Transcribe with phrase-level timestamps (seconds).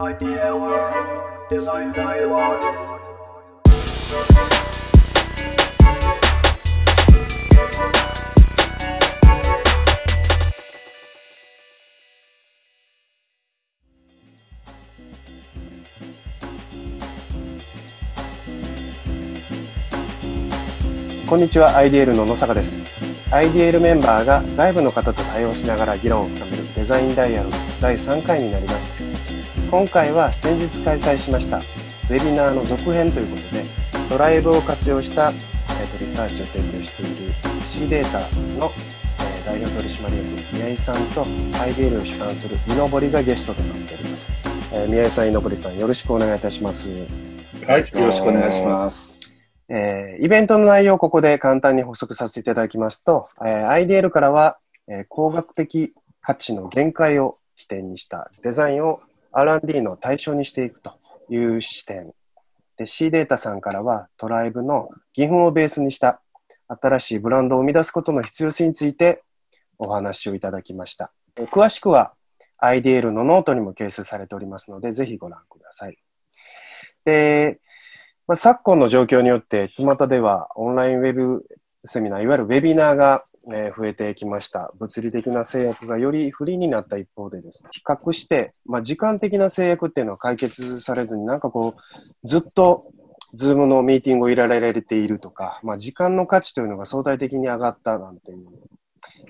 [0.00, 0.94] Idea World
[1.50, 2.60] Design Dialogue
[21.28, 23.04] こんにちは、IDL の野坂です。
[23.32, 28.97] IDL メンバーが外部の方と対応しながら議論を深めるデザインダイアログ第3回になります。
[29.70, 33.64] 今回は先日開催しましたウェビナーの続編ということで、
[34.08, 37.32] ドライブを活用した、えー、とリサーチを提供している
[37.74, 38.20] C データ
[38.58, 38.70] の、
[39.20, 44.32] えー、代表取締役宮井さんと IDL を主管する井上がゲストとなっております。
[44.72, 46.88] えー、宮井さん、井上さん、よろしくお願いいたします。
[47.66, 49.20] はい、よろしくお願いします。
[49.68, 54.56] えー、イベントの内容をここで簡単に補足させていただきますと、えー、IDL からは、
[54.88, 59.02] えー、工学的価値の限界を起点にしたデザインを
[59.40, 62.12] R&D の対象にしていくという視点。
[62.76, 66.20] で、C データさんからはトライブの義憤をベースにした
[66.68, 69.22] 新しいブランドを生み出すことの必要性について
[69.78, 71.12] お話をいただきました。
[71.36, 72.12] 詳しくは
[72.60, 75.98] IDL のノートにも掲載されておりますので、ぜひご覧ください。
[77.04, 77.60] で、
[78.26, 81.46] まあ、昨今の状況によって、巷ではオンラインウェブ
[81.88, 83.22] セミナー、いわゆるウェビナーが、
[83.52, 84.72] え増えてきました。
[84.78, 92.92] 物理的な制約がより不利になった一方でですね、比較して、まあ、時間的な制約っていうのは解決されずに、なんかこう、ずっと
[93.34, 98.46] ズームのミーティングを強いられているとか、まあ、時間の価値というのが相対的に上がったなんていう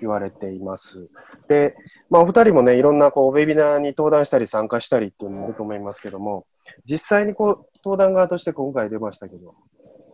[0.00, 1.08] 言われています。
[1.48, 1.76] で、
[2.10, 6.46] まあ、お二人もね、いろんなこうウェビナーに登壇したり参加したりっていうのもあると思いますけども、
[6.84, 9.54] 実際にこう登壇側として今回出ましたけど、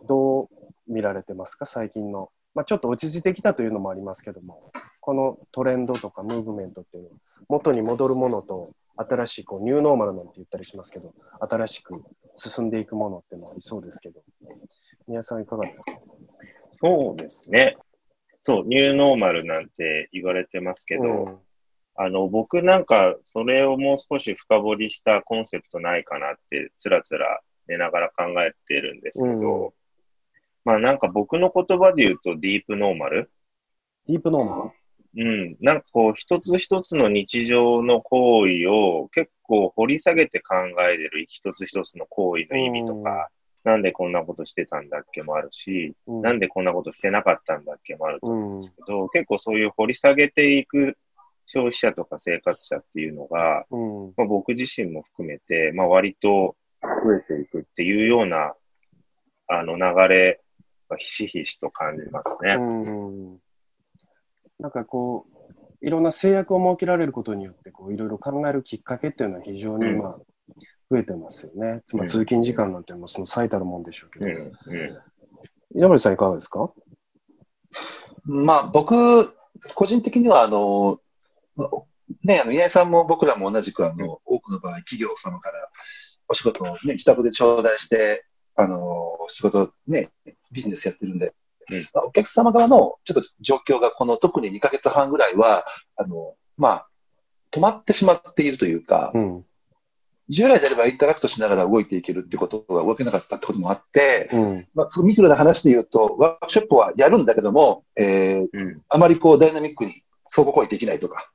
[0.07, 0.49] どう
[0.87, 2.31] 見られてますか、最近の。
[2.53, 7.15] まあ、ちょっと落ち着いてきたというのもありますけども、このトレンドとかムーブメントっていうのは、
[7.49, 12.01] 元に戻るものと、新しいこうニューノーマルなんて言ったりしますけど、新しく
[12.37, 14.21] 進んでいくものっていうのはありそうですけど、
[15.05, 15.91] 宮さん、いかがですか？
[16.71, 17.75] そうですね。
[18.39, 21.39] そう、ニューノーマルなんて言われてますけど、うん、
[21.95, 29.71] あの、僕なんか、それをもう少し深掘りしたコンセプトないかなって、つらつら寝ながら考えてるんですけど、うん、
[30.65, 33.31] まあなんか僕の言葉で言うとディープノーマル？
[34.07, 34.71] ディープノーマル？
[35.17, 35.55] うん。
[35.61, 43.29] なんかこう、一つ一つの日常の行為を結構掘り下げて考えてる一つ一つの行為の意味とか、
[43.63, 50.97] なんでこんなことしてたんだっけもあるし、うん、なんでこんなことしてなかったんだっけもあると思うんですけど、うん、結構そういう掘り下げていく
[51.45, 58.53] 消費者とか生活者っていうのが、うん、まあ、僕自身も含めて、まあ、割と増えていくっていうような
[59.47, 60.44] あの流れが
[60.97, 62.57] ひしひしと感じますね。
[64.59, 65.25] なんかこ
[65.81, 70.17] う、いろんな制約を設けられることによってこう、いろいろ考えるきっかけっていうのは非常に、まあ、
[70.89, 71.81] 増えてますよね。
[71.85, 74.25] つまり通勤時間なんてもその最たるもんでしょうけど。
[75.73, 76.71] 稲森さんいかがですか？
[78.23, 79.35] まあ僕、
[79.73, 80.99] 個人的にはあの、
[82.23, 85.69] ね、あの、宮井さんも僕らも同じくあの、多くの場合企業様から
[86.29, 88.25] お仕事をね、自宅で頂戴して、
[88.55, 90.09] あの、仕事ね、
[90.51, 91.33] ビジネスやってるんで、
[91.69, 91.81] うん。
[91.93, 96.87] まあ、お客様側のちょっと状況がこの特に2ヶ月半ぐらいは、あの、まあ、
[97.51, 99.45] 止まってしまっているというか、うん。
[100.27, 111.31] 従来であればインタラクトしながら動いていけるってことが動けなかったってこともあって、うん、まあ、そのミクロな話で言うと、ワークショップはやるんだけども、えー、うん、あまりこうダイナミックに相互行為できないとか。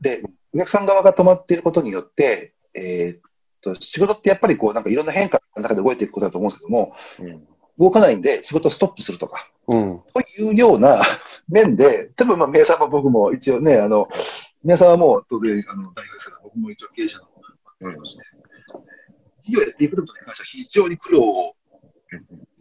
[0.00, 0.22] で、
[0.52, 3.31] お客さん側が止まっていることによって、えー、
[3.62, 7.46] と仕事ってやっぱりこうなんかいろんな変化の中で動いていくことだと思うんですけども、うん、
[7.78, 11.00] 動かないんで仕事をストップするとか、うん、というような
[11.48, 14.08] 面で、多分まあ、皆さんも僕も一応ね、あの、
[14.62, 18.24] 皆さんはもう当然あの代表ですけど、僕も一応経営者のりまして、
[19.44, 21.54] 企業やっていくことに関しては非常に苦労を、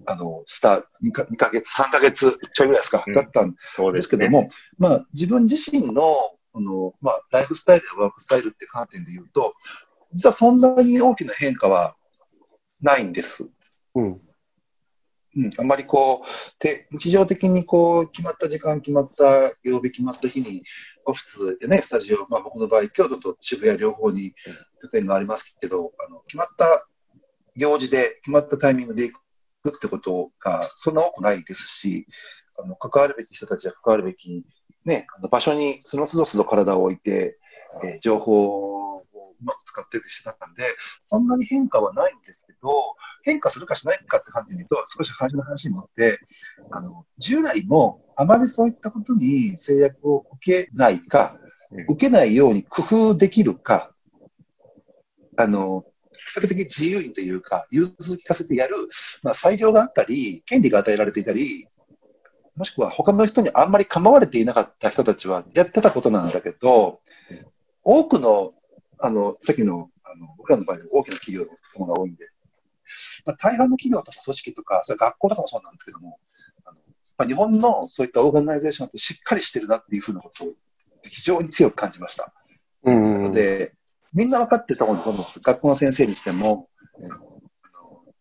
[0.08, 6.16] あの、した2か ,2 ヶ月、3ヶ月ちょいぐらいですか、だったんですけども、まあ、自分自身の、
[6.54, 9.54] あの、まあ、ライフスタイルやワークスタイルっていう観点で言うと、
[10.14, 11.96] 実はそんなに大きな変化は
[12.82, 13.44] ないんです。
[13.96, 14.22] うん。
[15.34, 16.26] うん、あんまりこう、
[16.60, 20.64] で日常的にこう、決まった時間、決まった曜日、決まった日に、
[21.06, 24.34] オフィスでね、スタジオ、まあ僕の場合、京都と渋谷両方に
[24.82, 26.86] 拠点がありますけど、あの決まった
[27.56, 29.18] 行事で、決まったタイミングで行
[29.72, 32.08] くってことがそんな多くないですし、
[32.58, 34.44] あの関わるべき人たちは関わるべき、
[34.84, 37.40] ね、あの場所にその都度都度体を置いて、
[37.86, 38.81] えー、情報を
[39.42, 40.64] うまく使ってってしてたんで、
[41.02, 42.70] そんなに変化はないんですけど、
[43.24, 46.20] 変化するかしないかって観点で言うと、少し最初の話になって、
[46.72, 51.38] あの従来もあまりそういったことに制約を受けないか、
[51.90, 53.92] 受けないように工夫できるか、
[55.38, 55.86] あの、
[56.34, 58.76] 比較的自由にというか、融通聞かせてやる、
[59.24, 61.68] まあ、裁量があったり、権利が与えられていたり、
[62.56, 67.00] もしくは他の人にあんまり構われていなかった人たちはやってたことなんだけど、
[67.84, 68.54] 多くの、
[69.02, 72.30] あの、さっきの、あの僕らの場合大きな企業のものが多いんで、
[73.26, 76.20] まあ、大半の企業とか組織とか、それ学校とかもそうなんですけども、
[76.66, 76.78] あの
[77.18, 80.54] まあ、日本のそういったオーガナイゼーションってしっかりしてるなっていうふうなことを
[81.04, 82.34] 非常に強く感じました。
[82.84, 83.74] うん、なので、
[84.14, 86.70] みんな分かってたもの、学校の先生にしても、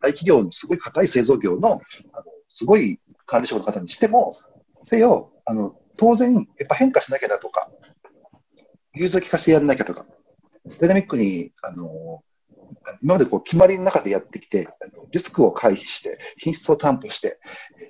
[0.01, 1.73] 大企業のすごい硬い製造業の、
[2.13, 4.37] あのすごい管理職の方にしても、
[4.85, 7.71] せよ、あの、当然、やっぱ変化しなきゃだとか、
[8.95, 10.07] 融通を利かせてやらなきゃとか、
[10.79, 12.23] ダイナミックに、あの、
[13.03, 17.39] 今までこう決まりの中でやってきて、あのリスクを回避して、品質を担保して、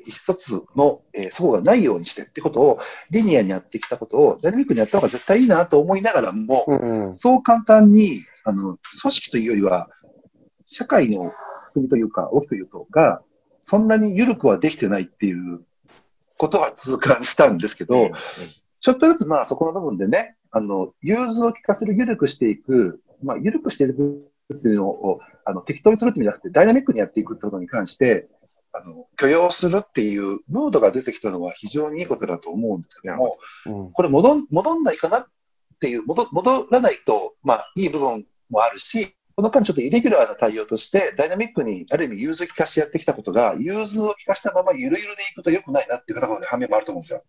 [0.06, 2.81] えー、一つの、えー、齟齬がないようにしてってことを、
[3.11, 9.88] リニアにやってきたことを、ダイナミックにやった方が絶対いいなと思いながらも、うんうん、そう簡単に、あの、組織というよりは、
[10.67, 11.32] 社会の
[11.75, 13.23] 国というか、大きく言うと、が、
[13.61, 15.62] そんなに緩くはできてないっていう
[16.38, 18.12] ことは痛感したんですけど、うんうん、
[18.81, 24.19] ちょっとずつまあそこの部分でね、あの、融通を利かせる緩くしていく、まあ緩くしていく
[24.55, 28.29] っていうのをあの適当にするって意味じゃなくて、ダイナミックにやっていくってことに関して、
[28.73, 33.37] あの許容するっていうムードが出てきたのは非常にいいことだと思うんですけども、
[33.67, 35.26] うん、これ戻戻んないかなっ
[35.81, 47.25] ていう戻、戻らないと、まあ、いい部分もあるし、この間ちょっとイレギュラーな対応として、ダイナミックにある意味融通を利かしてやってきたことが、融通を利かしたままゆるゆるでいくと良くないなっていう方が反面もあると思うんですよ。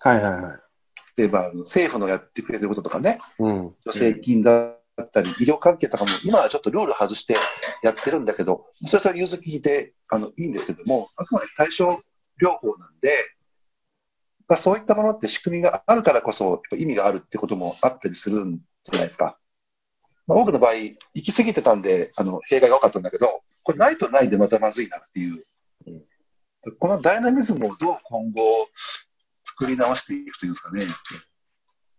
[0.00, 0.71] はいはいはい。
[1.16, 7.36] 例えば、政府のやってくれることとかね、うん、助成金だだったり、医療関係とかも、今はちょっとルール外して
[7.82, 11.88] やってるんだけど、それは融通聞いてあのいいんですけども、あくまで対症
[12.40, 13.10] 療法なんで、
[14.48, 19.38] まあ、そういったものって仕組みがあるからこそ意味があるってこともあったりするんじゃないですか。
[20.26, 25.42] まあ、多くの場合、行き過ぎてたんで、あの弊害が多かったんだけど、これないとないでまたまずいなっていう、
[26.78, 28.68] このダイナミズムをどう今後
[29.52, 30.84] 作り直していくというんですかね。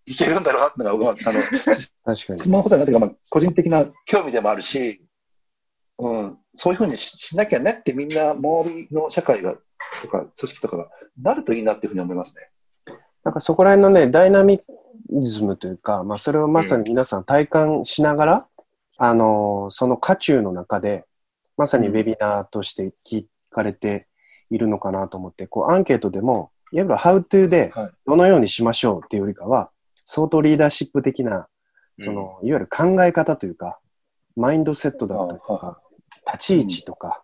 [0.05, 2.39] いけるんだろうなってのが、あの、確かに。
[2.39, 5.05] 質問のことはなんていうか、まあ、個人的な興味でもあるし、
[5.99, 9.55] うん、そういうふうにしなきゃねってみんな周りの社会が、
[10.01, 10.89] とか組織とかが
[11.21, 12.49] なるといいなっていうふうに思いますね。
[13.23, 14.59] なんかそこら辺のね、ダイナミ
[15.21, 18.33] ズムというか、まあそれをまさに皆さん体感しながら、
[18.99, 21.05] うん、あの、その渦中の中で、
[21.55, 24.07] まさにウェビナーとして聞かれて
[24.49, 27.71] いるのかなと思って、こうアンケートでも、いわゆる How to で
[28.07, 29.69] どのようにしましょうっていうよりかは、
[30.05, 31.47] 相当リーダーシップ的な、
[31.99, 33.79] その、いわゆる考え方というか、
[34.35, 35.79] マインドセットだったりとか、
[36.25, 37.21] 立ち位置とか、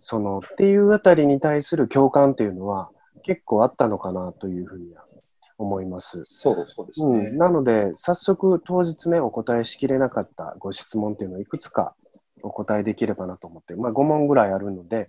[0.00, 2.90] その、っていうあたりに対する共感っていうのは、
[3.22, 5.04] 結構あったのかなというふうには
[5.56, 6.24] 思います。
[6.24, 7.38] そうそうですね、うん。
[7.38, 11.94] なので、早速当日ね、お答えしきれなかったご質問っていうのをいくつか
[12.44, 15.08] お答えできればなと思って、まあ5問ぐらいあるので、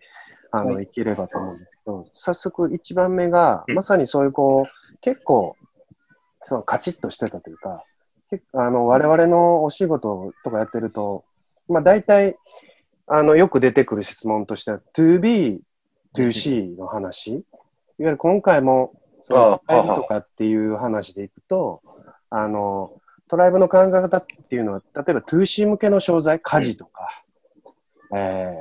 [0.52, 5.56] あの、はい、いければと思うんですけど、早速1番目が、まさにそういうこう、結構
[6.42, 7.84] そのカチッとしてたというか、
[8.54, 11.26] あの、我々のお仕事とかやってると、
[11.68, 12.38] まあ大体、
[13.08, 15.60] あの、よく出てくる質問としては、2B、
[16.16, 17.32] 2C の話。
[17.32, 17.42] いわ
[17.98, 21.82] ゆる今回も、そのトライブとかっていう話でいくと、
[22.30, 27.25] あの、トライブの考え方っていうのは、例えば 2C 向けの商材、家事とか、うん、
[28.16, 28.52] えー、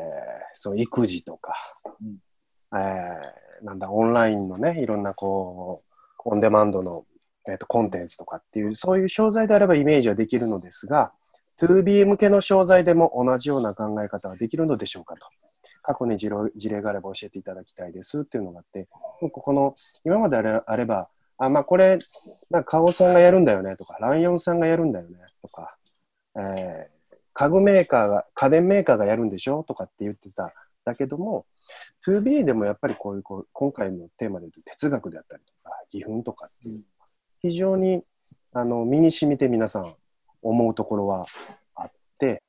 [0.54, 1.54] そう、育児とか、
[2.00, 5.94] うん、えー、なんだ、オンラインのね、いろんなこう、
[6.24, 7.04] オンデマンドの
[7.46, 11.12] えっ、ー、と、コンテンツとかっていう、そういう商材であればイメージはできるのですが、
[11.60, 15.26] 2B 向けの商材でも同じような考え方はできるのでしょうかと。
[15.82, 16.28] 過去に事
[16.68, 18.88] 例があれば教えていただきたいですっていうのがあって、
[19.20, 21.98] ここの、今まであれば、あ、まあこれ、
[22.50, 25.76] なんか、カオさんがやるんだよねとか、ライオンさんがやるんだよねとか、
[26.36, 26.93] えー、
[27.34, 29.62] 家具メーカーが、家電メーカーがやるんでしょ？
[29.64, 30.54] とかって言ってた。
[30.84, 31.46] だけども、
[32.06, 36.82] 2B でもやっぱりこういう、こう今回のテーマで言うと哲学であったりとか、義憤とかっていう
[37.40, 38.02] 非常に
[38.52, 39.94] あの身に染みて皆さん
[40.42, 41.26] 思うところは
[41.74, 42.42] あって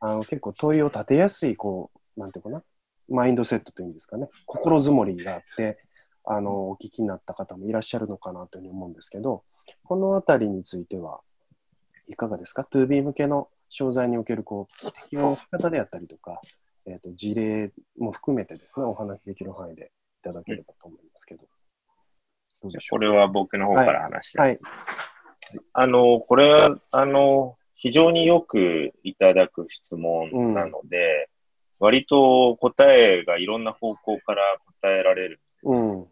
[0.00, 2.62] あの結構問いを立てやすいこうなんていうかな？
[3.08, 5.78] マインドセットというんですかね心づもりがあって
[6.24, 9.44] あのお聞きになった方もいらっしゃるのかなというふうに思うんですけど
[9.82, 11.20] この辺りについては
[12.06, 16.40] いかがですか ?2B 向けの商材におけるこう適用の仕方であったりとか、
[16.86, 21.44] えーと、事例も含めてですねお話できる範囲でいただければと思いますけど。
[22.90, 24.38] これは僕の方から話して。
[24.60, 24.88] ます。
[24.88, 31.28] はい、あの、これは、あの、非常によくいただく質問なので、
[31.78, 34.42] うん、割と答えがいろんな方向から
[34.82, 36.06] 答えられるんですけども、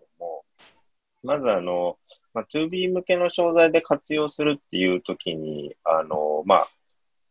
[1.25, 1.99] うん、まずあの、
[2.35, 6.69] まあ、2B 向けの商材で活用するっていうときに、あの、まあ、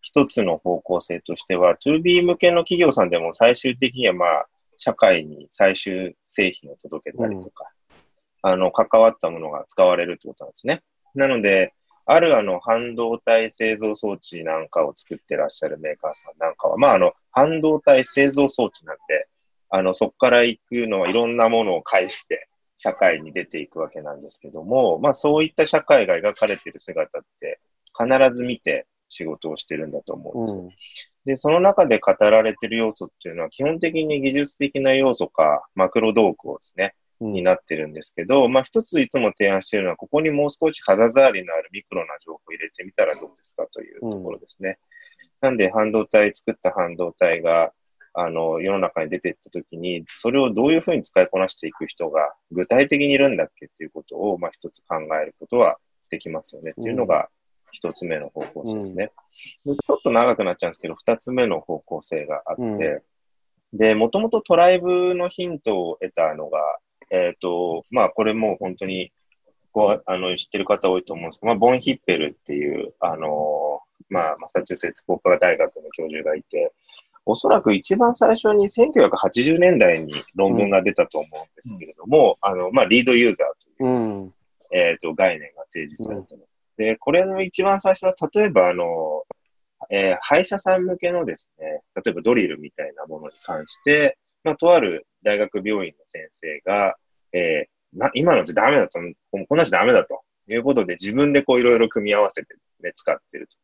[0.06, 4.46] 一つの方向性としては、2B 向けの企業さんでも最終的にはまあ、
[4.78, 7.72] 社会に最終製品を届けたりとか、
[8.44, 10.84] うん、あの、関わったものが使われるってことなんですね。
[11.16, 11.74] なので、
[12.06, 19.28] あるあの、半導体製造装置なんかを作ってらっしゃるメーカーさんなんかは、まあ、あの、半導体製造装置なんで、
[19.72, 22.48] あの、そこから行くのはいろんなものを介して、
[22.78, 27.60] 社会に出ていくわけなんですけども、まあそういった社会が描かれている姿って
[27.98, 28.86] 必ず見て
[29.16, 30.60] 仕事をしてるんだと思うんです。
[30.60, 30.70] うん、
[31.26, 44.78] で、その中で語られている要素っていうのは基本的に技術的な要素かマクロ動向ですね、うん、になってるんですけど、まあ一ついつも提案しているのはここにもう少し肌触りのあるミクロな情報を入れてみたらどうですかというところですね。
[45.42, 47.72] うん、なんで半導体作った半導体が
[48.18, 55.78] あの、世の中に出ていったときに、それをどういうふうに使いこなしていく人が具体的にいるんだっけっていうことを、まあ、一つ考えることは
[56.10, 57.28] できますよねっていうのが、
[57.76, 59.12] 一つ目の方向性ですね、
[59.66, 62.66] うん、ちょっと長くなっちゃうんですけど、二つ目の方向性があって、う
[63.76, 66.60] ん、で、もともとトライブのヒントを得たのが、
[67.12, 69.12] えっ、ー、と、まあ、これもう本当に、
[69.74, 76.72] こう、あの、知ってる方多いと思うんですけど、まあ、ボン・ヒッペルっていう、あの、まあ、マサチューセッツ工科大学の教授がいて、
[77.26, 84.34] おそらく一番最初に1980年代に論文が出たと思うんですけれども、うん、あの、まあ、リードユーザーという、うん、
[84.72, 86.62] えっ、ー、と、概念が提示されてます。
[86.78, 89.24] で、これの一番最初は、例えば、あの、
[89.90, 96.96] えー、歯医者さん向けのですね、例えばドリルみたいなものに関して、まあ、とある大学病院の先生が、
[97.34, 99.00] えー、な今のってダメだと、
[99.48, 103.58] こんなじゃダメだということで自分でこういろいろ組み合わせて、ね、使ってると。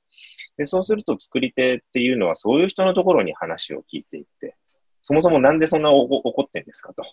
[0.58, 4.56] で、そうすると作り手っていうのはそういう人のところに話を聞いていって、
[5.02, 7.04] そもそもなんでそんな怒ってんですかと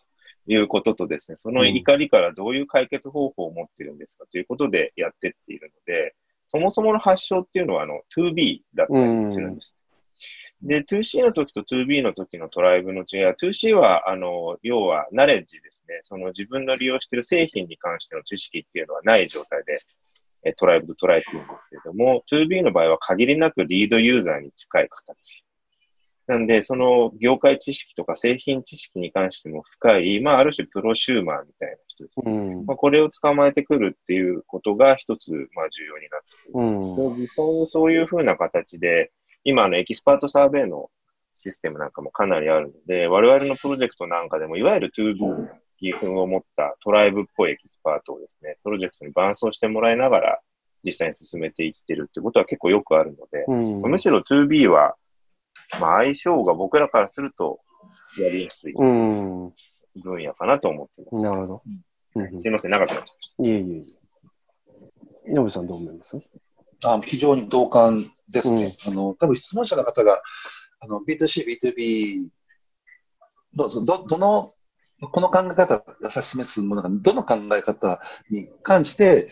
[0.49, 6.15] いうこととですね、その怒りからどういう解決方法を持ってるんですかということでやってっているので、
[6.49, 9.77] そもそもの発祥っていうのはあの 2B だったりするんです。
[10.63, 16.01] で、2C の時と 2B の時のトライブの違いは、2C は、あの、要は、ナレッジですね。
[16.03, 19.79] その自分の利用している製品に関しての知識っていうのはない状態で
[20.45, 25.45] えトライブとトライって言うんですけれども、2B の場合は限りなくリードユーザーに近い形。
[26.29, 32.31] なんで、その業界知識とか製品知識に関しても深い、まあ、ある種プロシューマーみたいな人ですね。
[32.31, 36.65] うん、まあ、これを捕まえてくるっていうことが一つ、まあ、重要になってくる。
[36.65, 37.29] うん、実際に
[37.73, 39.11] そういうふうな形で、
[39.43, 40.91] 今のエキスパートサーベイの
[41.35, 45.49] システムなんかもかなりあるので、我々のプロジェクトなんかでも、いわゆる 2B
[45.81, 50.41] 義憤を持ったトライブっぽいエキスパートをですね、プロジェクトに伴走してもらいながら、
[50.85, 54.95] 実際に進めていってるってことは結構よくあるので、うん、むしろ 2B は、
[55.81, 57.61] まあ、相性が僕らからすると
[58.19, 59.53] やりやすい分
[60.25, 61.23] 野かなと思ってます。
[61.23, 61.63] なるほど。
[62.15, 63.43] うん、すいません、長くなっちゃいました。
[63.45, 63.83] いえいえい
[65.47, 65.51] え。
[65.51, 66.17] さんどう思います？
[66.85, 68.69] あ非常に同感ですね。
[68.87, 70.23] うん、あの多分質問者の方が
[70.81, 72.29] あの B2C、B2B
[73.55, 74.55] どどどの
[75.13, 79.29] この考え方が指し示すものが、どの考え方に関して、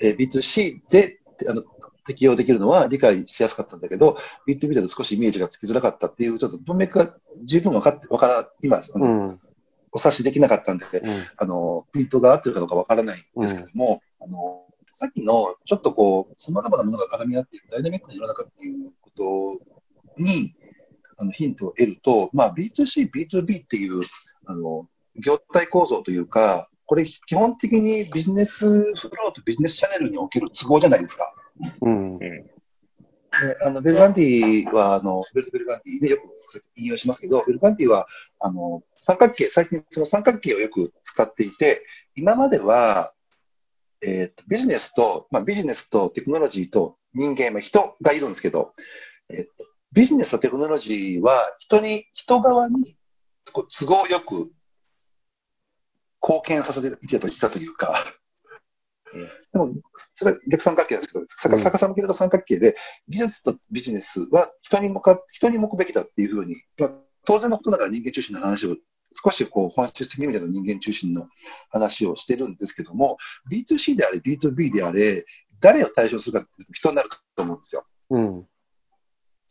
[0.00, 1.62] えー、B2C であの
[2.04, 7.14] 適用できるのは理解しやすかったんだけど、B2B だと少しイメージがつきづらかったっていう、ちょっと文脈が
[7.44, 9.40] 十分分かって、わから、今、あの、うん、
[9.92, 19.10] お察しできなかったんで、うん、あの、ピントが合ってるかどうかわからないんですけども、うん、あの、さっきの、ちょっとこう、様々なものが絡み合っているダイナミックな世の中っていうこ
[20.16, 20.54] とに、
[21.16, 24.00] あのヒントを得ると、まあ、B2C、B2B っていう
[24.50, 31.32] あの、業態構造というか、これ基本的にビジネスフローとビジネスチャンネルにおける都合じゃないですか。
[31.82, 32.18] うん。
[32.18, 32.46] で
[33.64, 36.22] あのベルガンディは、あのベルト・ベルガンディでよく
[36.76, 38.06] 引用しますけど、ベルガンディは
[38.40, 41.84] あの三角形、最近その三角形をよく使っていて、
[42.16, 43.12] 今までは、
[44.02, 48.74] えーと、ビジネスと、まあ、ビジネスとテクノロジーと人間、まあ、人がいるんですけど、
[49.28, 49.50] えーと、
[49.92, 52.96] ビジネスとテクノロジーは人に、人側に
[53.52, 54.50] 都合よく
[56.22, 57.94] 貢献させていたというか、
[59.52, 59.74] でも、
[60.14, 61.12] それは逆三角形なんです
[61.42, 62.76] けど、逆さ向けると三角形で、
[63.08, 66.90] 技術とビジネスは人に向か人に向くべきだっていうふうに、まあ、
[67.26, 68.76] 当然のことながら人間中心の話を、
[69.12, 71.26] 少しこう本質的に見た人間中心の
[71.70, 73.16] 話をしてるんですけども、
[73.50, 75.24] B2C であれ、B2B であれ、
[75.60, 77.84] 誰を対象するかっていうと人になると思うんですよ。
[78.10, 78.46] うん。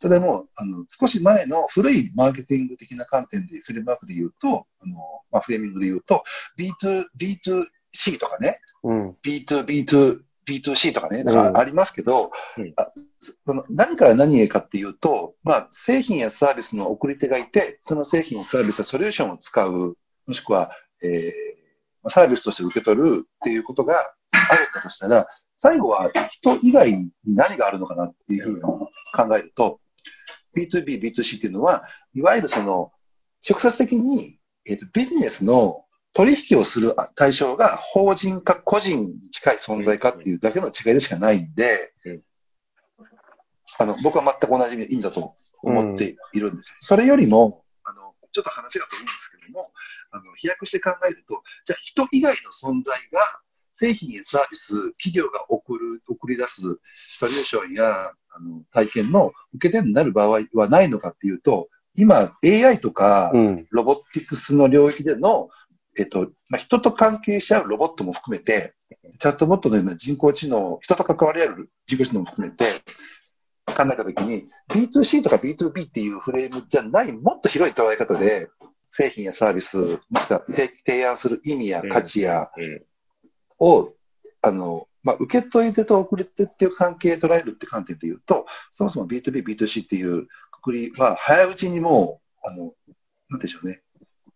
[0.00, 4.96] それも、あの、少し前の古いマーケティング的な観点で、フレームワークで言うと、あの、
[5.30, 6.24] まあ、フレーミングで言うと、
[6.58, 7.04] B2、
[7.94, 12.90] B2C とかね、うん、B2、B2、B2C とかね、だからありますけど、うん、あ
[13.44, 20.70] その何から何へかっていうと、まあ、製品やサービスの送り手がいて、その製品、サービスやソリューションを使う、もしくは、
[21.02, 28.88] えー、サービスとして受け取るっていうことがあるんだとしたら、最後は人以外に何があるのかなっていうふうに考
[29.36, 29.80] えると、
[30.56, 32.92] B2B、B2C っていうのは、いわゆるその、
[33.48, 41.92] 直接的に、えーと、ビジネスの取引をする対象が法人か個人に近い存在かっていうだけの違いでしかないんで、
[43.78, 46.74] あの僕は全く同じでいいんだと思っているんです。
[46.82, 49.70] それよりも、あのちょっと話が飛ぶんですけども、
[50.10, 53.20] あの飛躍して考えると、じゃあ人以外の存在が
[53.70, 56.62] 製品やサービス、企業が送る、送り出す
[56.96, 63.32] ソリューションやあの体験の受け手になる場合はないのかっていうと、今 AI とか
[63.70, 65.48] ロボティクスの領域での、
[65.98, 68.74] えっと、まあ、人と関係し合うロボットも含めて、
[69.18, 72.80] チャットボットのような人工知能、人と関わり合う人工知能も含めて、
[73.66, 78.48] 考えたときに、B2C とか B2B っていうフレームじゃない、もっと広い捉え方で、
[78.86, 79.76] 製品やサービス、
[80.10, 80.44] もしくは
[80.86, 82.50] 提案する意味や価値や、
[83.58, 83.92] を、
[84.42, 92.74] あの、まあ、受け取り手と送り手っていう関係を捉えるって観点で言うと、そもそも B2B、B2C っていうくくりは、早いうちにもう、あの、
[93.28, 93.82] なんでしょうね。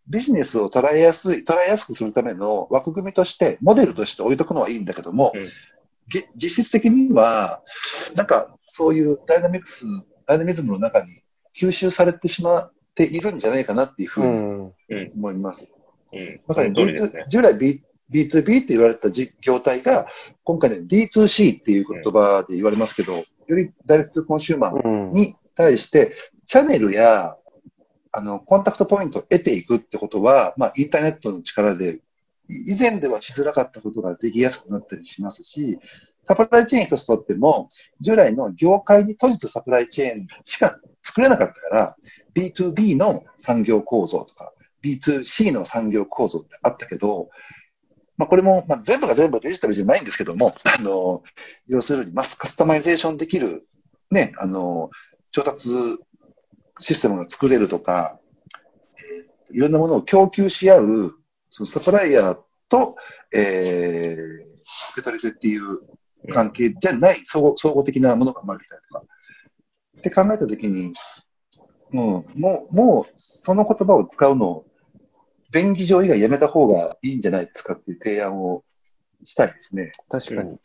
[0.09, 5.45] ビジネスを捉えやすい、捉えやすくするための枠組みとして、モデルとして置いとくのはいいんだけども、うん、
[6.37, 7.63] 実質的には、
[8.15, 9.87] なんかそういうダイナミクス、
[10.27, 11.23] ダイナミズムの中に
[11.57, 15.75] 吸収されてしまっているんじゃないかなっていうふうに思います。
[16.13, 16.19] うん。
[16.19, 19.09] うん、まさに、ね、従来 B B2B って言われた
[19.41, 20.07] 業態が、
[20.45, 26.15] 今回ね、D2C っていう言葉で言われますけど、よりダイレクトコンシューマーに対して、
[26.47, 27.37] チャンネルや、
[28.17, 32.01] あの、コンタクトポイントを得ていくってことは、まあ、インターネットの力で、
[32.49, 35.81] 以前ではしづらかったことができやすくなったりしますし、
[36.21, 41.97] サプライチェーン一つとっても、従来の業界に閉じたサプライチェーンしか作れなかったから、
[42.35, 44.53] B2B の産業構造とか、
[44.85, 47.31] B2C の産業構造ってあったけど、
[48.17, 51.25] まあ、これも、まあ、全部が全部デジタルじゃないんですけども、あの、
[51.67, 53.67] 要するにマスカスタマイゼーションできる、
[54.13, 54.91] ね、あの、
[55.33, 55.69] 調達
[56.81, 58.19] システムが作れるとか、
[59.51, 61.15] えー、いろんなものを供給し合う、
[61.51, 62.97] そのサプライヤーと、
[63.33, 64.45] えー、
[64.93, 65.81] 受け取り手っていう
[66.33, 69.05] 関係じゃない総合総合的なものが生まれてたりとか。
[69.99, 70.93] って考えたときに、
[71.91, 74.67] もう、もう、もう、その言葉を使うのを
[75.51, 78.65] 便宜上以外やめた方がいいんじゃないですかっていう提案を
[79.25, 79.93] したいですね。
[80.09, 80.59] 確かに。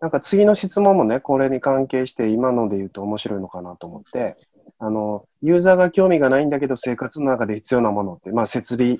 [0.00, 4.36] なんか次の質問もね、これに関係して今ので言うと面白いのかなと思って、
[4.78, 8.98] あの、ユーザーが興味がないんだけど生活の中で必要なものって、まあ設備、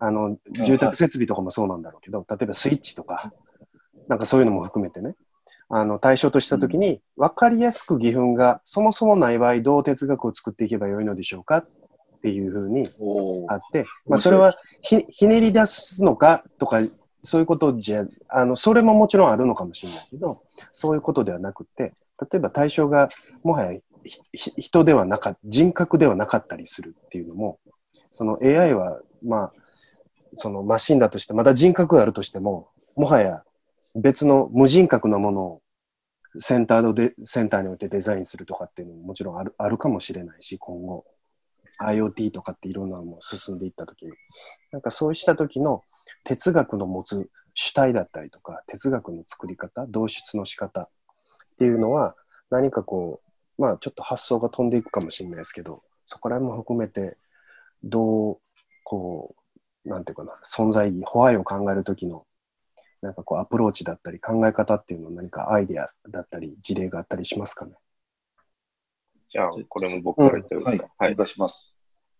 [0.00, 3.32] あの、住宅設備とかもそうなんだろうけど、例えばスイッチとか、
[4.08, 5.14] なんかそういうのも含めてね、
[5.68, 11.68] あの、対象としたときに、分かりやすく義憤がそもそもない場合、どう哲学を作っていけばよいのでしょうかっ
[12.22, 12.88] ていうふうに
[13.48, 16.80] あって、まあ、それはひひねり出すのかとか、
[17.22, 23.08] そういうことじゃ、あの、それももちろんあるのかもしれないけど、そういうことではなくて、例えば対象が
[23.42, 23.78] もはや
[24.32, 27.58] 人ではなか人格ではなかったりするっていうのも、
[28.10, 29.52] その AI は、まあ、
[30.34, 33.42] そのマシンだとして、まだ人格があるとしても、もはや
[33.94, 35.62] 別の無人格のものを
[36.38, 41.04] センターで、センターに置いてデザインするとかっていうのももちろんあるあるかもしれないし、今後。
[41.78, 44.06] IoT とかっていろんなのも進んでいったとき、
[44.72, 45.82] なんかそうしたときの
[46.24, 50.88] 哲学の持つ主体だったりとか、哲学の作り方、導出の仕方っ
[51.58, 52.14] ていうのは、
[52.50, 53.25] 何かこう、
[53.58, 57.16] まあちょっと発想が飛んでいくかもしれないですけど、そこら辺も含めて、
[57.82, 58.38] どう、
[58.84, 59.34] こ
[59.84, 62.26] う、なんていうかな、存在意義、ホワイを考えるときの、
[63.02, 67.72] なんかこうアプローチだったり考え方っていうの何かアイデアだったり事例があったりしますかね？
[69.28, 71.72] じゃあ、これも僕から言っていいですか、うん、はい、お願いします。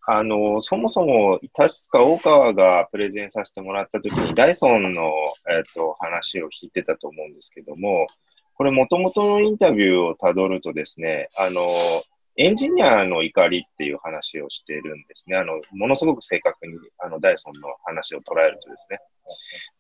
[0.09, 5.11] あの、そもそも、確か大川がプレゼンさせてもらったときに、ダイソンの、
[5.51, 8.07] えっ、ー、と、話を聞いてたと思うんですけども、
[8.57, 11.61] これ、もともとのインタビューをたどるとですね、あの、
[12.39, 15.37] エンジニアの怒りっていう話をしているんですね。
[15.37, 18.99] あの、ものすごく正確に、あの、ダイソンの話を捉えるとですね。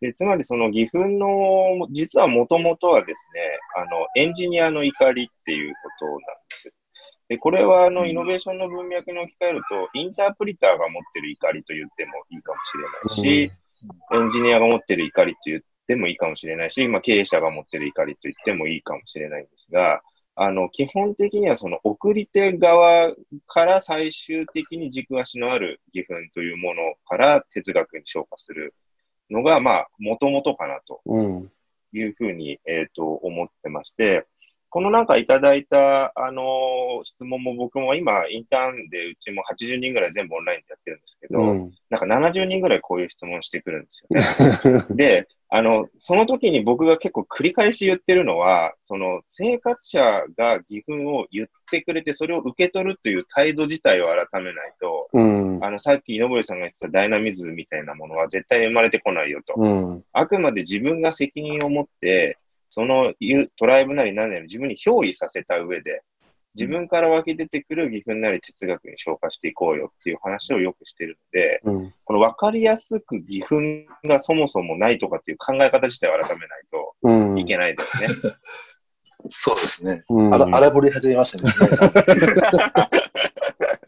[0.00, 3.40] で、つまりその義憤の、実はもともとはですね、
[3.76, 6.74] あの、エンジニアの怒りっていうことなんです
[7.28, 13.52] で、これはあのイノベーションの文脈に置き換えると、インタープリターが持ってる怒りと言ってもいいかもしれないし、
[14.14, 20.02] エンジニアが持ってる怒りと言ってもいいかもしれないし、まあ、経営者が持ってる怒りと言ってもいいかもしれないんですが、
[20.34, 23.14] あの、基本的にはその送り手側
[23.46, 28.74] から最終的に軸足のある義憤というものから哲学に昇華する
[29.30, 31.00] のが、まあ、もともとかなと
[31.92, 34.26] いうふうに、えっ、と、思ってまして、
[34.76, 44.04] このなんかいただいた、あのー、質問も僕も今、インターンでうちも80人ぐらい全部オンラインでやってるんですけど、うん、なんか70人ぐらいこういう質問してくるんです
[44.62, 44.84] よね。
[44.94, 55.64] で、あの、その時に僕が結構繰り返し言ってるのは、その生活者が義憤を言ってくれて、それを受け取るという態度自体を改めないと、うん。
[55.64, 59.54] あの、さっき井上さんが言ってたダイナミズムみたいなものは絶対生まれてこないよと。
[59.56, 60.04] うん。
[60.12, 62.36] あくまで自分が責任を持って、
[62.68, 66.02] その言うトライブなり何なり自分に憑依させた上で、
[66.56, 71.94] 自分から湧き出てくる義憤なり哲学に昇華していこうよっていう話をよくしてるので、うん。
[72.04, 77.38] この分かりやすく義憤がそもそもないとかっていう考え方自体を改めないとうん。
[77.38, 78.08] いけないですね。
[79.30, 80.04] そうですね。
[80.08, 80.34] うん。
[80.34, 81.52] あら、荒ぶり始めましたね。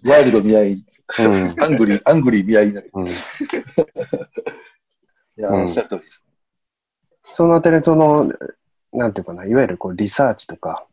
[0.04, 0.84] ワイルド宮井、
[1.20, 1.62] うん。
[1.62, 2.90] アングリー、アングリー宮井になる。
[2.92, 3.06] うん。
[3.06, 3.10] い
[5.36, 6.22] や、うんおっしゃる通りです。
[7.22, 8.30] そのあたり、その、
[8.92, 10.86] なんていうかな、いわゆるこうリサーチとか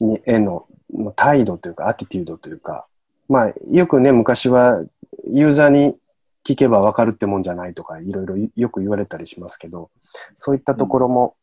[0.00, 2.86] にへのまあ態度というか、アティテュードというか、
[3.28, 4.84] まあ、よくね、昔は
[5.24, 5.96] ユーザーに
[6.44, 9.90] 聞けばわかるってもんじゃないとか、いろいろよく言われたりしますけど、
[10.34, 11.36] そういったところも、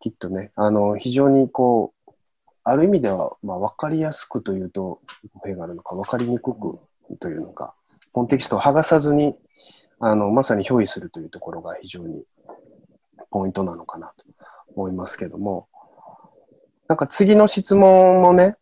[0.00, 2.12] きっとね、あの、非常にこう、
[2.64, 5.00] ある意味では、まあ、わかりやすくというと、
[5.34, 6.78] 語弊があるのか、わかりにくく
[7.18, 7.74] というのか、
[8.12, 9.34] コンテキストを剥がさずに、
[9.98, 12.24] あの、まさに憑依するというところが非常に
[13.30, 14.24] ポイントなのかなと。
[14.80, 15.68] 思いますけども、
[16.88, 18.56] なんか次の質問もね、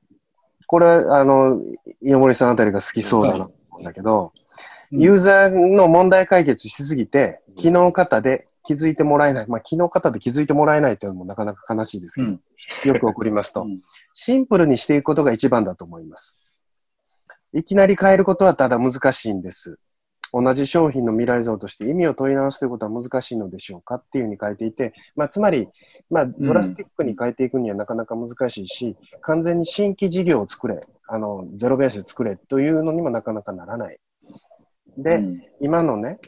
[0.66, 1.61] これは、あの、
[2.02, 4.48] 岩森さんあたりが好きそうだなうんだけど、うん
[4.90, 12.40] ユーザーの問題解決しすぎて、機能型で気づいてもらえない、まあ、機能型で気づいてもらえないというのもなかなか悲しいですけど、うん。
[12.87, 13.83] よく送りますと、うん
[14.20, 16.52] シンプルにしていくことが一番だと思います。
[17.52, 19.78] いきなり変えることはただ難しいんです。
[20.32, 25.68] 同じ商品の未来像として意味を問い直すということは難しいのでしょうかっていうふうに書いていて、まあ、つまり、
[26.10, 33.98] まあ、ドラスティックに変えていくにはなかなか難しいし、完全に新規事業を作れ、あの、ゼロベースで作れというのにもなかなかならない。
[34.96, 36.18] で、うん今のね、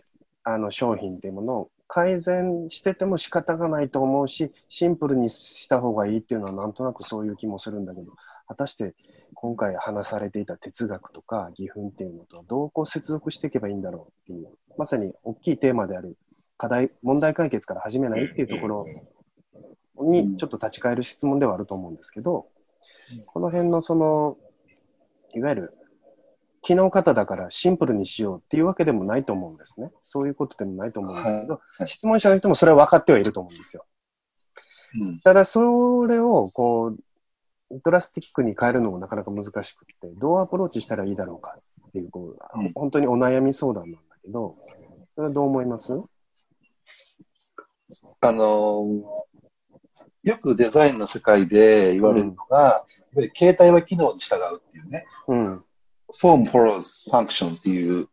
[0.42, 8.12] あの商品っていうものを改善してても仕方がないと思うし、シンプルにした方がいいっていうのはなんとなくそういう気もするんだけど、
[8.50, 8.96] 果たして
[9.34, 16.18] 今回話されていた哲学とか義憤っていうのとはどうこう接続していけばいいんだろうっていう、まさに大きいテーマである
[16.58, 18.86] 課題、問題解決から始めないっていうところ
[20.02, 22.48] にちょっと立ち返る質問ではあると思うんですけど、
[23.26, 24.36] この辺のその、
[25.32, 25.74] いわゆる
[26.60, 29.92] 機能型だからシンプルにしようっていうわけでもないと思うんですね。
[30.02, 33.86] そういうことでもないと思うんだけど、はい質問者の人もそれは分かってはいると思うんですよ。
[35.00, 36.98] うんただ、それをこう、
[37.70, 41.56] ドラスティックに変えるのもなかなか難しくって、どうアプローチしたらいいだろうか
[41.88, 42.72] っていう、こううん。
[42.72, 44.56] 本当にお悩み相談なんだけど、
[45.14, 45.92] それはどう思います？
[48.20, 49.02] あのー
[50.22, 52.84] よくデザインの世界で言われるのが、いわ
[53.16, 55.64] ゆる携帯は機能に従うっていうね、うん。
[56.20, 58.08] form follows function っていううん。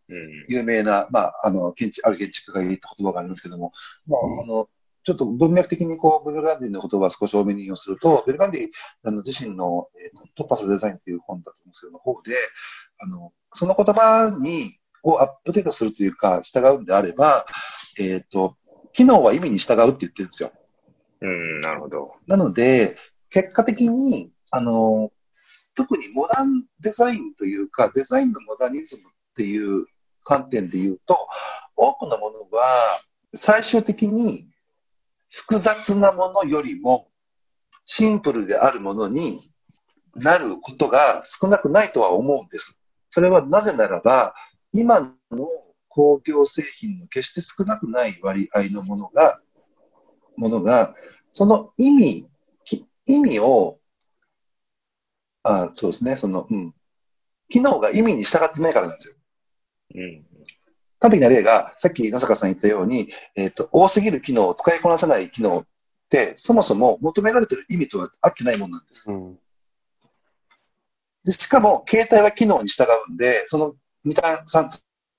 [0.48, 3.74] 有名な、まあ、あの、建築、ある建築家が言った言葉があるんですけども、
[4.08, 4.70] まあ、あの、
[5.08, 8.70] ちょっと文脈的にこう、ベルガンディの言葉を少し多めに引用すると、ベルガンディ
[9.06, 12.36] あの自身の、えーと突破するデザインっていう本だと思うんですけども、方で、
[13.00, 17.46] あの、その言葉に、をアップデートするというか、従うんであれば、
[17.98, 18.58] えっ、と、
[18.92, 20.52] 機能は意味に従うって言ってるんですよ。
[21.22, 22.12] うん、なるほど。
[22.28, 22.98] なので、
[23.30, 25.10] 結果的に、あの、
[25.76, 29.06] 特にモダンデザインというか、デザインのモダニズムっ
[29.38, 29.86] ていう
[30.26, 31.18] 観点で言うと、
[31.78, 32.66] 多くのものは
[33.34, 34.50] 最終的に
[35.30, 37.10] 複雑なものよりも
[37.86, 39.40] シンプルであるものに
[40.16, 42.78] なることが少なくないとは思うんです。
[43.10, 44.34] それはなぜならば、
[44.74, 45.48] 今の
[45.88, 49.42] 工業製品の決して少なくない割合のものが、
[50.36, 50.96] ものが、
[51.32, 52.30] その意味、
[52.66, 53.80] き意味を、
[55.44, 56.74] あそうですね、その、うん。
[57.50, 59.16] 機能が意味に従ってないからなんですよ。
[59.96, 60.27] うん。
[61.00, 65.66] 端的な例が、さっき野坂さん言ったように、えっ、と、多すぎる機能を使いこなせない機能っ
[66.10, 69.10] て、そもそも求められてる意味とは合ってないものなんです。
[69.12, 69.40] うん。
[71.24, 74.70] でしかも、携帯は機能に従うんで、その二段、三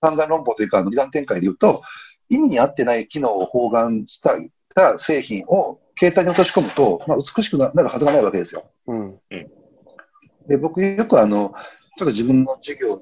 [0.01, 1.83] 三段論法というか、二段展開で言うと、
[2.29, 4.37] 意味に合ってない機能を包含した
[4.75, 8.71] た製品を携帯に落とし込むと、まあ、美しくなるはずがないわけですよ。
[8.87, 9.19] うん。
[10.47, 11.53] で僕、よくあの、
[11.99, 13.01] ちょっと自分の授業、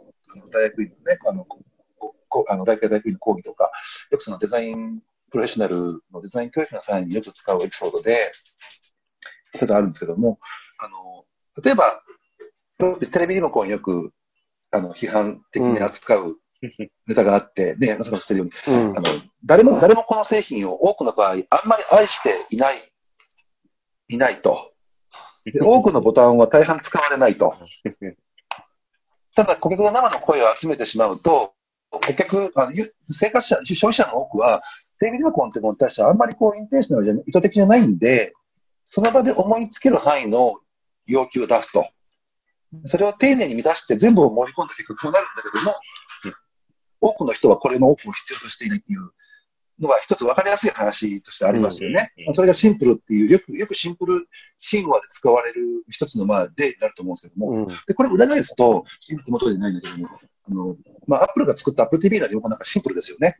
[0.52, 1.46] 大学院のね、あの、
[2.48, 3.70] あの大学大学院の講義とか、
[4.10, 8.16] よくそのデザインプロフェッショナルのデザイン教育の際によく使うエピソードで、
[9.54, 10.38] ちょっとあるんですけども、
[10.78, 11.24] あの、
[11.62, 12.02] 例えば、
[13.10, 14.12] テレビリモコンよく、
[14.70, 16.38] あの、批判的に扱う
[17.06, 19.02] ネタがあって、ね、中さんがしてるように、うんあの、
[19.44, 22.76] 誰も、誰もこの製品を多くの場合、あんまり愛していない、
[24.08, 24.72] いないと。
[25.44, 27.54] で多くのボタンは大半使われないと。
[29.36, 31.54] ただ、顧客の生の声を集めてしまうと、
[31.90, 34.62] 顧客、あのゆ生活者、消費者の多くは、
[34.98, 38.32] テレビリモコンってものに対してはあんまりこうインテンショナルじゃ意図的じゃないんで、
[38.84, 40.54] その場で思いつける範囲の
[41.06, 41.86] 要求を出すと。
[42.84, 45.74] それを丁寧に満たして全部を盛り込んだ結果こうなるんだけども、
[47.00, 49.10] 多くの人はこれの多くを必要としていないっていう
[49.80, 52.12] のが一つ分かりやすい話としてありますよね。
[52.26, 54.26] うんそれがシンプルっていう、よく、よくシンプル
[54.70, 57.66] 神話で使われる一つのまあ例になると思うんですけども、うん。
[57.86, 58.84] で、これ裏返すと、
[59.28, 60.08] 元にないんだけども、
[60.48, 63.36] あの、まあ、アップルが作った Apple TV のリモコンなんかシンプルですよね。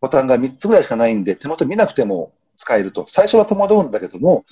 [0.00, 3.04] ボタンが3つぐらいしかないんで、手元見なくても使えると。
[3.08, 4.44] 最初は戸惑うんだけども、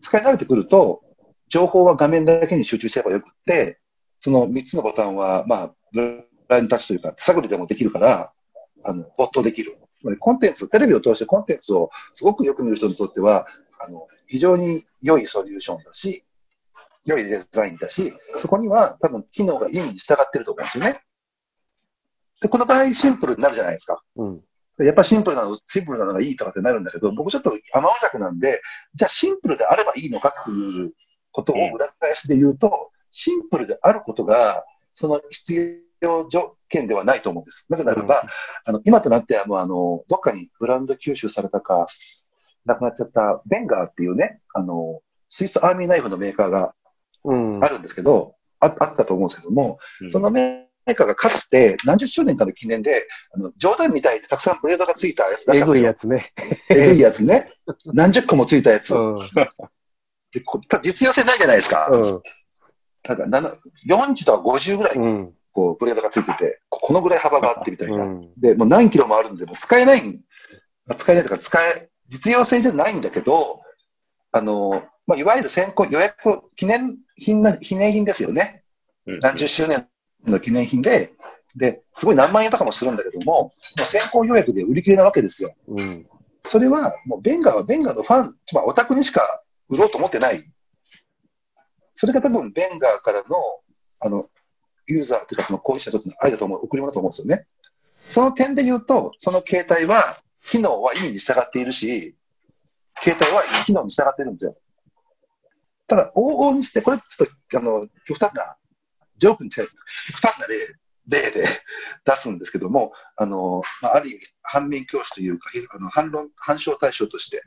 [0.00, 1.02] 使い慣れてくると、
[1.48, 3.78] 情報は画面だけに集中すればよくって、
[4.18, 8.32] その3つのボタンは、まあ、ブラインタッチというか、手探りでもできるから、
[8.84, 9.78] あの、没頭できる。
[10.00, 13.46] つまりコンテンツ、テレビを通してコンテンツをすごくよく見る人にとっては、
[13.78, 16.24] あの、非常に良いソリューションだし、
[17.06, 21.00] 良いデザインだし、そこには多分機能が意味に従ってると思うんですよね。
[22.42, 24.02] で、この場合シンプルになるじゃないですか。
[24.16, 24.40] うん。
[24.78, 28.60] でやっぱシンプルなの、シンプルなのがいいとかってなるんだけど、僕ちょっと甘おくなんで、
[28.94, 30.92] じゃあシンプルであればいいのかっていう
[31.32, 37.64] ことを裏返しで言うと、シンプルであることが、その必要条件ではないと思うんです。
[37.68, 38.22] なぜならば、
[38.66, 41.86] あの、今となってはもうあの、どっかにブランド吸収されたか、
[42.66, 46.85] なくなっちゃったベンガーっていうね、あの、スイスアーミーナイフのメーカーがうん。
[47.32, 56.14] あるんですけど、ああったと思うんですけども、うんそのメーカーがかつて何十周年かの記念で、あの冗談みたいでたくさんブレードがついたやつ出しえぐいたんですよ。
[56.14, 56.32] やつね。
[56.70, 57.52] えぐいやつね。
[57.92, 58.94] 何十個もついたやつ。
[58.94, 59.16] うん。
[60.32, 61.88] でこ実用性ないじゃないですか。
[61.90, 62.22] うん。
[63.08, 63.54] なんかなな
[63.88, 65.34] 40とか50ぐらいうん。
[65.52, 68.04] こうブレードがついてて、ここのぐらい幅があってみたいな。
[68.04, 68.32] うん。
[68.36, 70.20] で、もう何キロもあるんで、もう使えない
[70.94, 73.62] 使えないとか、使え、実用性じゃないんだけど、
[74.32, 78.62] あの、まあ、いわゆる先行予約、記念品な、記念品ですよね。
[79.06, 79.86] うん何十周年
[80.26, 81.12] の記念品で、
[81.54, 85.54] で、すごい何万円とかもするんだけども、もう先行予約で売り切れなわけですよ。
[85.68, 86.06] うん。
[86.44, 90.42] それは、もうベンガーはベンガーのファン、つまりオタクにしか売ろうと思ってない。
[91.92, 93.36] それが多分ベンガーからの、
[94.00, 94.28] あの、
[94.86, 97.46] ユーザーというかその購入者にとっての愛だと思う、贈り物だと思うんですよね。
[98.02, 102.14] その点で言うと、その携帯は、機能は意味に従っているし、
[103.02, 104.56] 携帯は機能に従っているんですよ。
[105.86, 108.56] ただ、往々にして、これちょっと、あの、極端な、
[109.16, 110.56] ジョークに近い、極端な例、
[111.08, 111.46] 例で
[112.04, 117.42] 出すんですけども、あの、まあ、ある意味、反面教師というか、あの反論、反証対象として、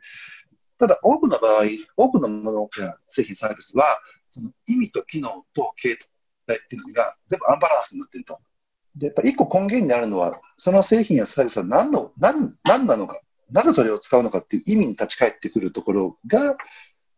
[0.77, 1.63] ただ、多くの場合、
[1.97, 3.85] 多くのものや製品サービスは、
[4.29, 5.99] その意味と機能と携
[6.47, 8.39] 帯っていうのが全部アンバランスになっていると。
[8.95, 13.19] で、やっぱ一個根源にあるのは、その製品やサービスは何の、何、何なのか、
[13.51, 16.55] なぜそれを使うのかっていう意味に立ち返ってくるところが、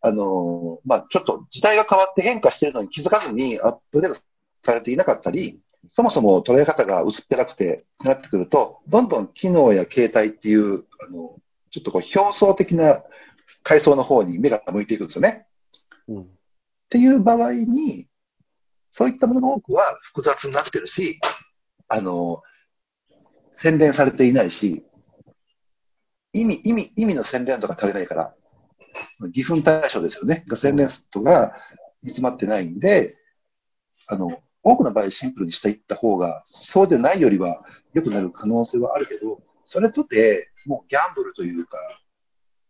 [0.03, 4.19] あのまあ、ちょっと時代が変わって変化しているのに気づかずにアップデート
[4.63, 13.03] されていなかったり、そもそも捉え方が薄っぺらくてなってくると、どんどん機能や形態っていう、あの、ちょっとこう表層的な
[13.63, 15.45] 階層の方に目が向いていくんですよね。
[16.07, 16.21] うん。
[16.23, 16.25] っ
[16.89, 18.07] ていう場合に、
[18.89, 21.19] そういったものの多くは複雑になってるし、
[21.87, 22.41] あの、
[23.51, 24.83] 洗練されていないし、
[26.33, 28.33] 意味、意味、意味の洗練度が足りないから、
[29.27, 30.43] 義憤対象ですよね。
[30.47, 31.55] が洗練度が
[32.03, 33.15] 煮詰まってないんで、
[34.07, 41.77] あの、多くの場合シンプルにしていった方が、そうでないよりは良くなる可能性はあるけど、それとて、もうギャンブルというか、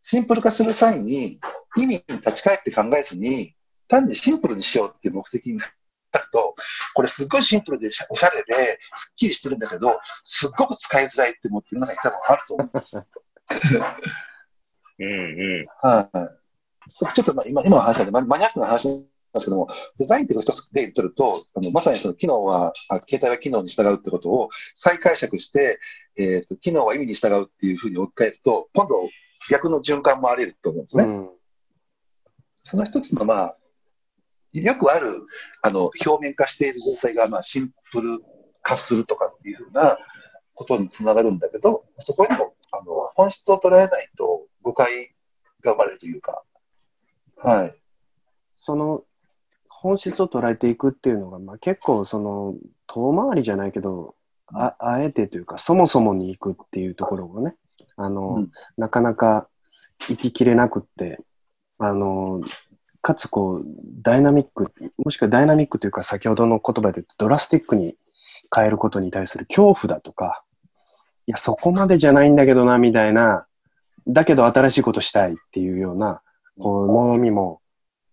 [0.02, 1.40] シンプル化する際に
[1.78, 3.56] 意味に立ち返って考えずに、
[3.88, 5.72] 単にシンプルにしようっていう目的になる
[6.32, 6.56] と、
[6.94, 8.54] これすっごいシンプルでおしゃれで、
[8.96, 13.04] すっきりしてるんだけど、すっごく使いづらいって思ってる中に多分あると思うんです。
[15.02, 15.66] うんうん。
[15.82, 16.42] はい。
[17.16, 19.08] ちょっとまあ今今の話なんでママニアックな話なんで
[19.40, 25.80] すけども、デザインっていう一つ例にとると、あのまさにその機能はあ、携帯は機能に従うってことを再解釈して、
[26.18, 28.96] えーと、機能は意味に従うっていうふうに置き換えると、今度
[29.50, 31.04] 逆の循環もあり得ると思うんですね。
[31.04, 31.30] うん。
[32.64, 33.58] その一つの、まあ、
[34.54, 35.08] よくある、
[35.62, 38.20] あの、表面化している状態が、まあ、シンプル
[38.62, 39.98] 化するとかっていうふうな
[40.54, 45.16] ことにつながるんだけど、そこにも、あの、本質を捉えないと誤解
[45.62, 46.44] が生まれるというか、
[47.38, 47.76] はい。
[48.56, 49.04] その
[49.68, 54.16] 本質を捉えていくっていうのが、まあ、結構その遠回りじゃないけど
[54.54, 57.56] ああえてというかそもそもに行くっていうところがね
[57.98, 58.52] あの、うん。
[58.78, 59.48] なかなか
[60.08, 61.20] 行ききれなくって
[61.80, 62.42] あの
[63.02, 63.66] かつこう
[64.04, 64.72] ダイナミック
[65.04, 67.96] もしくはダイナミックというか先ほどの言葉で言うとドラスティックに
[68.56, 70.44] 変えることに対する恐怖だとか
[71.26, 73.48] いやそこまでじゃないんだけどなみたいな
[74.08, 76.22] だけど新しいことしたいっていうような
[76.60, 77.62] こうものみも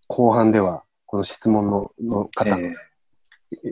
[0.07, 2.75] 後半ではこの質問のの方、え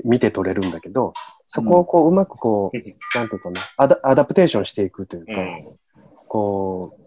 [0.04, 1.12] 見て取れるんだけど、
[1.46, 2.76] そこをこううまくこう、
[3.16, 5.60] なんていうかなアダ、 adaptation していくというか、うん。
[6.28, 6.98] こ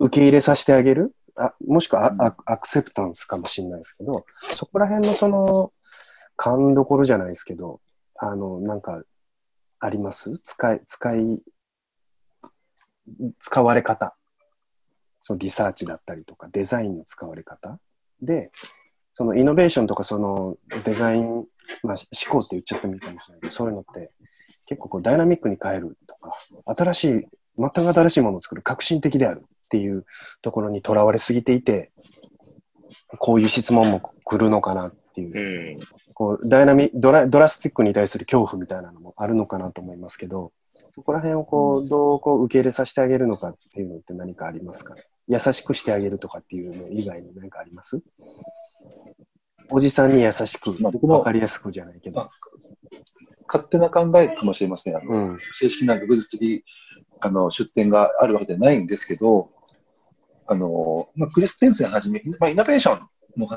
[0.00, 5.72] う、受け入れさせてあげるあもしくはア acceptance かもしれないですけど、そこら辺のその、
[6.36, 7.80] 勘どころじゃないですけど、
[8.16, 9.02] あの、なんか、
[9.78, 10.36] あります？
[10.42, 11.42] 使い、使い、
[13.38, 14.16] 使われ方。
[15.20, 17.78] そのリサーチだったりとか、デザインの使われ方
[18.22, 18.50] で、
[19.12, 21.44] そのイノベーションとかそのデザイン、
[21.82, 24.10] まあ、思考って言っちゃってもいいかもしれないけど、そういうのって
[24.66, 26.32] 結構こうダイナミックに変えるとか、
[26.74, 27.08] 新しい、
[27.58, 30.06] 全く新しいものを作る革新的であるっていう
[30.42, 31.92] ところにとらわれすぎていて、
[33.18, 35.78] こういう質問も来るのかなっていうう、ん。
[36.14, 40.52] こうダイナミドラドラスティックに対する恐怖みたいなのもあるのかなと思いますけど、
[40.92, 45.02] そこら辺をこう、どうこう受け入れさせてあげるのかっていうのって何かありますかね？
[45.28, 48.02] 優しくしてあげるとかっていうの以外に何かあります？
[49.70, 52.30] おじさんに優しく、まあ僕もわかりやすくじゃないけどあ。
[53.46, 54.96] 勝手な考えかもしれません。
[54.96, 55.38] あのうん。
[55.38, 56.64] 正式な学術的
[57.20, 59.50] あの出典があるわけではないんですけど、
[60.46, 63.00] あのまあ、クリステンセンはじめ、まあ、イノベーション
[63.36, 63.48] の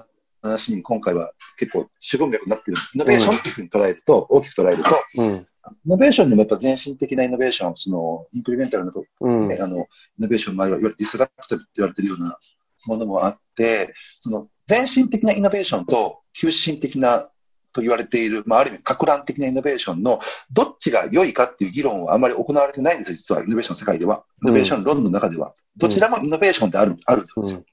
[0.44, 2.82] 話に今回は結構主文脈になっている。
[2.94, 5.48] イノベーションっていうふうに捉えると、大きく捉えると、うん。
[5.86, 9.48] イノベーションにもやっぱ漸進的なイノベーション、その incremental なとうん。
[9.48, 9.80] ねあの、イ
[10.20, 12.38] ノベーション、まあ、いわゆる disruptive って言われてるような
[12.86, 17.30] ものもあって、その漸進的なイノベーションと急進的な
[17.72, 20.20] と言われている、まあ、ある意味、撹乱的なイノベーションの
[20.52, 24.24] どっちが良いかっていう議論はあまり行われてないんですよ、実は、イノベーションの世界では。
[24.44, 25.54] イノベーション論の中では。
[25.78, 27.64] どちらもイノベーションである、あるんですよ。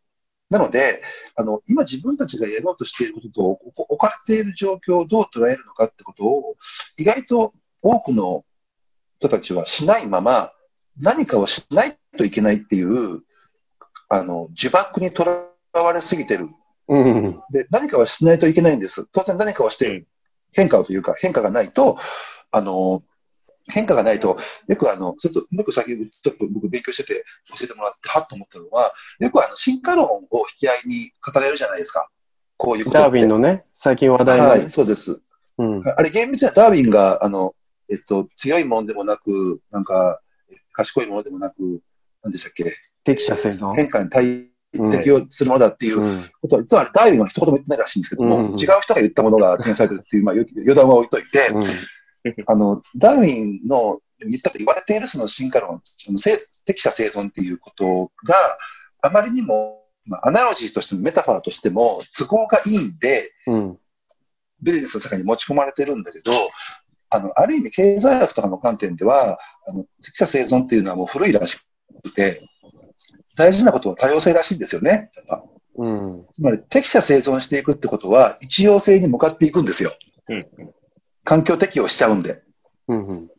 [0.49, 1.01] なので、
[1.37, 6.57] あの、今自分たちがやろうとしていることと、お置かれている状況をどう捉えるのかってことを、
[6.99, 8.45] 意外と多くの
[9.19, 10.53] 人たちはしないまま、
[10.99, 13.23] 何かをしないといけないっていう、
[14.09, 16.49] あの、呪縛にとらわれすぎてる。
[16.89, 17.41] うん。
[17.53, 19.07] で、何かはしないといけないんです。
[19.13, 20.07] 当然何かをしうんて
[20.53, 21.97] 変化をというか、変化がないと、
[22.51, 23.03] あの、
[23.69, 27.25] 変化がないと、よくあの、ちょっと、よく先ちょっと僕勉強してて
[27.57, 32.09] 教えてもらって、はっと思ったのは、よくあの、進化論を引き合いに語れるじゃないですか。
[32.57, 32.99] こういうこと。
[32.99, 35.23] ダーウィンのね、最近話題の、はい、そうです。
[35.59, 35.83] うん。
[35.87, 37.55] あれ、厳密にはダーウィンが、あの、
[37.91, 40.21] えっと、強いものでもなく、なんか、
[40.73, 41.83] 賢いものでもなく、
[42.23, 43.75] なんでしたっけ、適者生存。
[43.75, 46.25] 変化に対うん適応するものだっていううん。
[46.41, 51.65] ことは、実はあれダーウィンは一言も言ってないらしいんですけども、うんうん違う人が言ったものが転されてるっていう、まあ、よ余談は置いといて、うん。
[52.47, 58.35] あの、ダーウィンの言ったと言われているその進化論、その生適者生存っていうことが
[59.03, 63.79] あまりにも、まあ、アナロジーとしてもメタファーとしても都合がいいんで、うん。
[64.63, 66.33] ビジネスの世界に持ち込まれてるんだけど、
[67.11, 72.43] あの、ある意味経済学とかの観点では、あの、適者生存っていうのはもう古いらしくて、
[73.37, 75.11] 大事なことは多様性らしいんですよね。
[75.77, 76.27] うん。
[76.33, 79.93] つまり適者生存していくってことは一様性に向かっていくんですよ。
[80.29, 80.47] うん。
[81.25, 82.43] 環境適応しちゃうんで。
[82.89, 83.07] うん。
[83.07, 83.31] うん。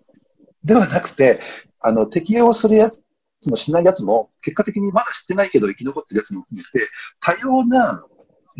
[0.64, 1.40] ではなくて、
[1.80, 3.02] あの、適応するやつ
[3.50, 6.88] もしないやつも、結果的にまだ知ってないけど生き残ってるやつも含めて、
[7.20, 8.04] 多様な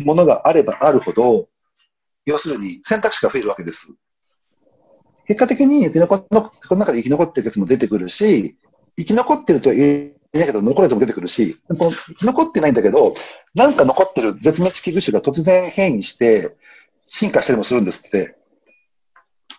[0.04, 1.48] ものがあればあるほど、
[2.24, 3.86] 要するに選択肢が増えるわけです。
[5.26, 8.56] 結果的に生き残この中で生き残ってるやつも出てくるし、
[8.96, 13.14] 生き残ってるとは言えないけど、残るやつも出てくるし、生き残ってないんだけど、
[13.54, 16.56] なんか残ってる絶滅危惧種が突然変異して、
[17.04, 18.36] 進化したりもするんですって。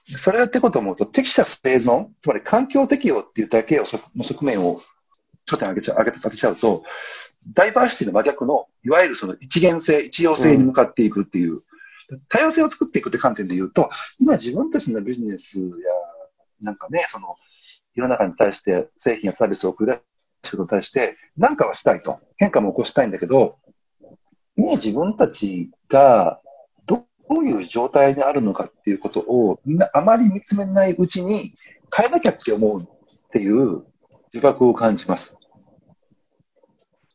[0.05, 4.81] それってことを思うと、適者生存、つまり環境適応っていうだけをの側面を
[5.45, 6.83] 頂点上げちゃ上げ当てちゃうと、
[7.53, 11.61] ダイバーシティの真逆の、いわゆるその一元性、一様性に向かっていくっていう、
[12.29, 13.89] 多様性を作っていくって観点で言うと、
[14.19, 15.65] 今自分たちのビジネスや、
[16.61, 17.35] なんかね、その、
[17.95, 20.01] 世の中に対して製品やサービスを送り出
[20.43, 22.19] すことに対して、何かはしたいと。
[22.37, 23.57] 変化も起こしたいんだけど、
[24.55, 26.41] もう自分たちが
[26.85, 31.53] どういう状態にあるのかっていうことをみんなあまり見つめないうちに
[31.95, 32.85] 変えなきゃって思うっ
[33.31, 33.83] ていう
[34.33, 35.37] 自覚を感じます。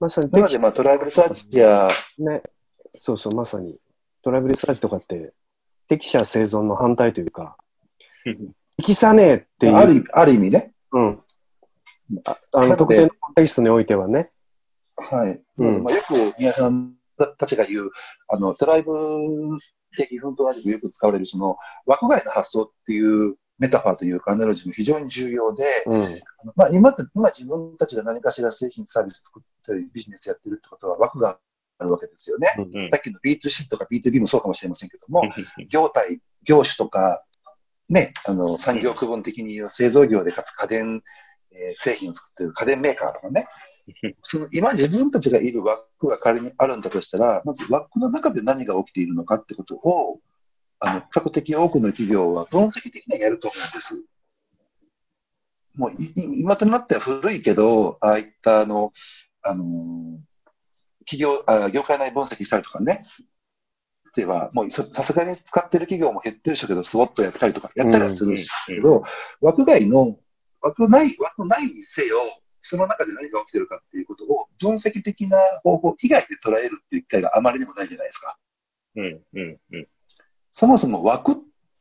[0.00, 2.42] まさになので、まあ、トライブルサーチや、ね、
[2.96, 3.76] そうそう、まさに。
[4.28, 5.32] トライブリサーチとかって、
[5.88, 7.56] 適者生存の反対というか、
[8.76, 9.74] 生きさねえっていう。
[9.74, 11.22] あるある意味ね、うん。
[12.26, 14.30] ああなの特定のコンテキストにおいてはね。
[14.96, 15.40] はい。
[15.56, 16.92] うんまあ、よく宮さん
[17.38, 17.90] たちが言う、
[18.28, 18.92] あの、トライブ
[19.96, 26.20] 的奮闘ラジオよく使われる、その、枠外の発想っていうメタファーというかアナロジーも非常に重要で、うん。
[26.54, 31.38] まあ、今って、今自分たちが何かしら製品サービス作ったりビジネスやってるってことは枠が
[31.78, 32.48] あるわけですよね。
[32.58, 35.22] うんさっきの B2C とか B2B もそうかもしれませんけども、
[35.68, 37.24] 業態、業種とか、
[37.88, 41.02] ね、あの、産業区分的に言う製造業でかつ家電、
[41.52, 43.46] えー製品を作ってる家電メーカーとかね、
[44.22, 50.20] その今自分たちがいる枠が仮にあるんだとしたら、まず枠の中で何が起きているのかってことを、
[50.80, 53.94] あの、比較的多くの企業は分析的にはやると思うんです。
[55.74, 58.92] もういい今となっては古いけど、ああいったあの、
[59.42, 60.27] あのー
[61.08, 63.04] 企業、あ業界内分析したりとかね、
[64.14, 68.36] では、もうそさすがに使ってる企業も減ってるでしょうけど、スウォットやったりとか、やったりはする
[68.66, 69.04] けど、
[69.40, 70.18] 枠外の、
[70.60, 72.16] 枠ない、枠ないにせよ、
[72.62, 78.36] その中で何が起きてるかっていうことを分析的な方法以外で捉えるっていう機会があまりにもないじゃないですか。
[78.96, 79.88] うん、うん、うん。
[80.50, 81.36] そもそも枠、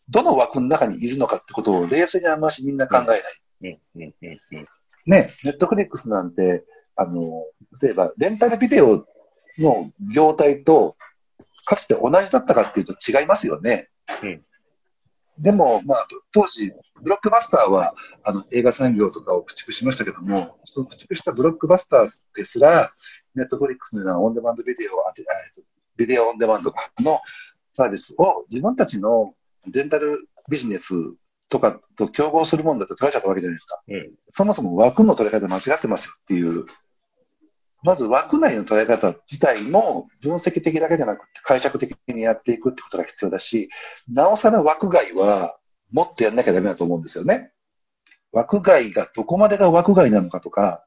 [0.08, 3.22] どの枠の中にいるのかってことを冷静にあんましみんな考えない。
[3.62, 4.68] うん、うん、うん、うん。
[5.06, 6.64] ね、ネットフリックスなんて、
[6.96, 7.46] あの、
[7.82, 9.06] 例えば、レンタルビデオ
[9.60, 10.96] の業態と、
[11.66, 13.90] かつて同じだったかっていうと違いますよね。
[14.24, 14.42] うん
[15.40, 17.94] でも、まあ、当時、ブロックバスターは
[18.24, 22.92] あの映画産業とかを駆逐しましたけども、その駆逐したブロックバスターですら、
[23.36, 24.92] ネットフリックスのようなオンデマンドビデオ、
[25.96, 27.20] ビデオオンデマンドの
[27.72, 29.36] サービスを自分たちの
[29.72, 30.94] レンタルビジネス
[31.50, 33.80] とかと競合するものだと捉えちゃったわけじゃないですか。
[33.88, 36.66] うん、そもそも枠の取り方間違ってますよっていう、
[37.84, 43.70] まず枠内の捉え方自体も分析的だけじゃなくて解釈的にやっていくってことが必要だし、
[44.12, 45.58] なおさら枠外は
[45.92, 47.52] もっとやんなきゃダメだと思うんですよね。
[48.32, 50.84] 枠外がどこまでが枠外なのかとか、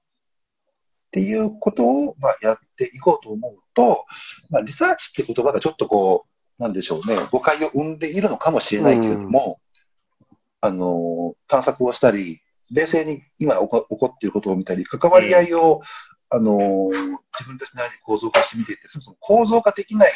[1.10, 4.04] っていうことを、まあ、やっていこうと思うと、
[4.48, 6.26] まあ、リサーチって言葉がちょっとこ
[6.58, 9.60] う、なんでしょうね、誤解を生んでいるのかもしれないけれども、
[10.60, 15.80] あの、探索をしたり、冷静に今起こ起こっていることを見たり、関わり合いを、
[16.30, 16.88] あの、
[17.38, 20.12] 自分たちなりに構造化してみていって、そもそも構造化できない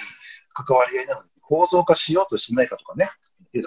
[0.54, 3.10] 関わり合いなのに構造化しようとしないかとかね、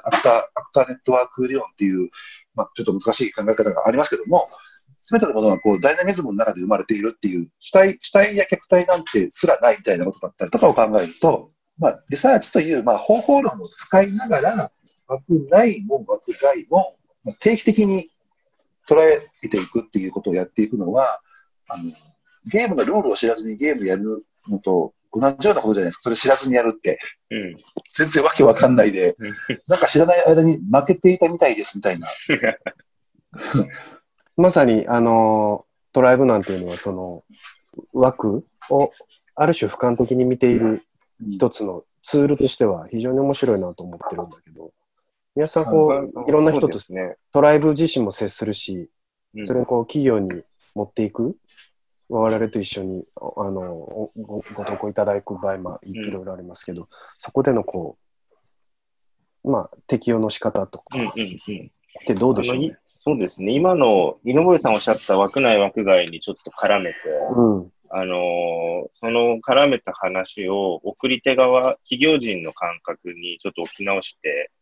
[0.03, 2.09] アクター、アクターネットワーク理論っていう、
[2.55, 4.47] まあ、ちょっと難しい考え方がありますけども、
[4.97, 14.71] すべてのものがこうダイナミズムの中で生まれているっていう、主体、主体や客体なんてすらないみたいなことだったりとかを考えると、まあ、リサーチという、まあ、方法論を使いながら、
[15.07, 16.97] 枠内も枠外も、
[17.39, 18.09] 定期的に
[18.87, 21.21] 捉えていくっていうことをやっていくのは、
[21.69, 21.91] あの、
[22.47, 26.01] ゲームのルールを知らずにゲームやるのと同じようなことじゃないですか。
[26.03, 26.99] それ知らずにやるって。
[27.31, 27.57] うん。
[27.95, 29.15] 全然わけわかんないで、
[29.67, 32.07] なんか知らない間に負けていたみたいですみたいな。
[34.37, 37.23] まさに、あの、トライブなんていうのは、その、
[37.93, 38.91] 枠を
[39.35, 40.83] ある種俯瞰的に見ている
[41.29, 44.71] 一つのツールとしては非常に面白いなと思ってるんだけど、
[45.35, 47.15] 皆さんこう、いろんな人とね。
[47.31, 50.41] トライブ自身も接するし、うんそれをこう企業に
[50.73, 51.35] 持っていく、
[52.09, 56.87] 我々と一緒にあのおごご投稿いただく場合もいろいろありますけど、
[57.17, 57.97] そこでのこ
[59.43, 61.71] う、まあ、適用の仕方とかうんうんうん。
[61.99, 62.77] ってどうでしょうね？
[62.85, 63.53] そうですね。
[63.53, 66.97] 今の井上さんおっしゃった枠内枠外にちょっと絡めて、
[67.35, 67.71] うん。
[67.89, 74.56] あのーその絡めた話を送り手側、企業人の感覚にちょっと置き直してうん。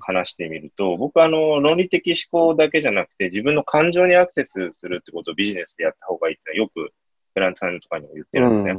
[0.00, 6.92] 話してみると、僕はあの、論理的思考だけじゃなくて自分の感情にアクセスするってことをビジネスでやった方がいいってよく
[7.34, 8.74] フランスさんとかにも言ってるんですね。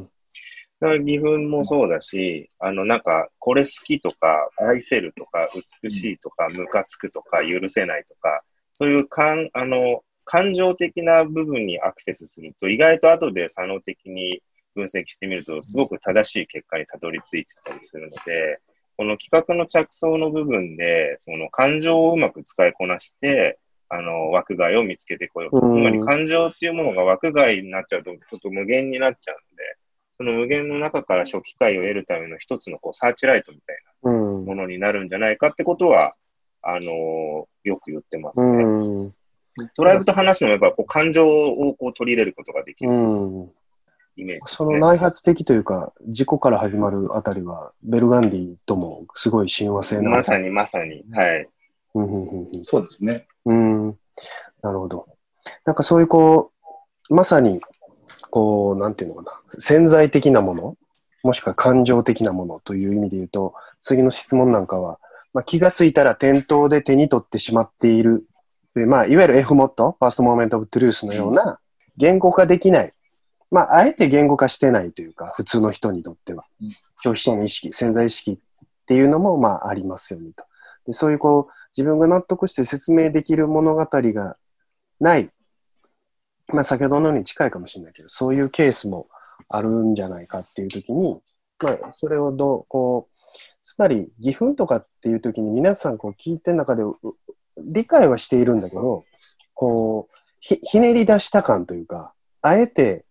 [0.82, 5.48] だから義憤もそうだし、あの、なんか、これ好きとか、愛せるとか、
[5.84, 8.42] 美しいとか、ムカつくとか、許せないとか、
[8.74, 14.42] そういう感、あの、感情的な部分にアクセスすると、意外と後で作能的に
[14.74, 18.60] 分析してみると、すごく正しい結果にたどり着いてたりするので、
[19.02, 23.58] この企画の着想の部分で、その感情をうまく使いこなして、
[23.90, 25.66] あの、枠外を見つけてこようと。
[25.66, 29.64] うんつまり感情っていうものが枠外になっちゃうと、ちょっと無限になっちゃうんで、
[30.12, 34.46] その無限の中から初期回を得るための一つのこうサーチライトみたいうん。
[34.46, 36.14] なものになるんじゃないかってことは、
[36.62, 36.84] あのー
[37.64, 38.64] よく言ってますうね。
[38.64, 39.14] ん。
[39.76, 43.52] トライブと話すのもやっぱこう感情をこう取り入れることができうるん。
[44.16, 44.80] イメージですそのね。
[44.80, 51.04] 内発的というか、事故から始まるあたりは、ベルガンディともすごい親和性のまさにまさに。
[51.14, 51.48] はい。
[51.94, 53.28] うんうんうんうんそうですね。
[53.46, 53.88] うん。
[54.62, 55.08] なるほど。
[55.66, 56.52] なんかそういうこ
[57.10, 57.62] う、まさに、
[58.30, 60.78] こう、なんていうのかな、潜在的なもの、
[61.24, 65.00] もしくは感情的なものという意味で言うと、次の質問なんかは、
[65.34, 68.26] まあ、気がついたら店頭で手に取ってしまっている。
[68.74, 71.60] でまあ、いわゆる FMOT、First Moment of Truth のような、
[71.98, 72.94] 言語化できない。
[73.52, 76.70] まあ、あえて言語化してないというか、普通の人にとってはうん。
[77.04, 78.38] 消費者の意識、潜在意識っ
[78.86, 80.44] ていうのも、まあ、ありますよねと。
[80.86, 84.38] でそういうこう、自分が納得して説明できる物語が
[85.00, 85.30] ない。
[86.48, 89.06] まあ、先ほどのように近いかもしれないけど、そういうケースも
[89.50, 91.22] あるんじゃないかっていうときに、
[91.62, 93.22] まあ、それをどう、こう、
[93.64, 96.96] つまり、義憤とかっていうときに皆さんこう聞いてる中でう
[97.58, 99.06] 理解はしているんだけど、
[99.54, 103.06] こう、ひひねり出した感というか、あえて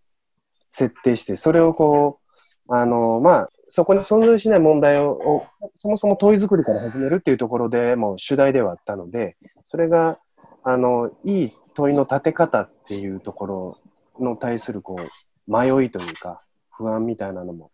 [0.71, 2.21] 設定して、それをこ
[2.69, 10.19] う、あの、まあ、そこに存在しない問題を、そもそも問い作りから始めるっていうところでもう主題ではあったので、それが、
[10.63, 13.79] あの、いい問いの立て方っていうところ
[14.19, 17.71] の対するこう迷いというか不安みたいなのも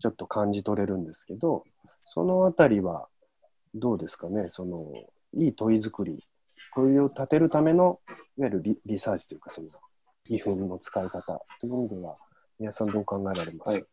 [0.00, 1.64] ちょっと感じ取れるんですけど、
[2.04, 3.08] そのあたりは
[3.74, 4.86] どうですかね、その
[5.34, 6.24] いい問い作り、
[6.74, 8.00] 問いを立てるための
[8.38, 9.68] いわゆるリリサーチというか、その
[10.28, 11.20] 義憤の使い方
[11.60, 12.16] という意味では、
[12.60, 13.64] 皆さんどう考えられます？
[13.64, 13.84] か、はい。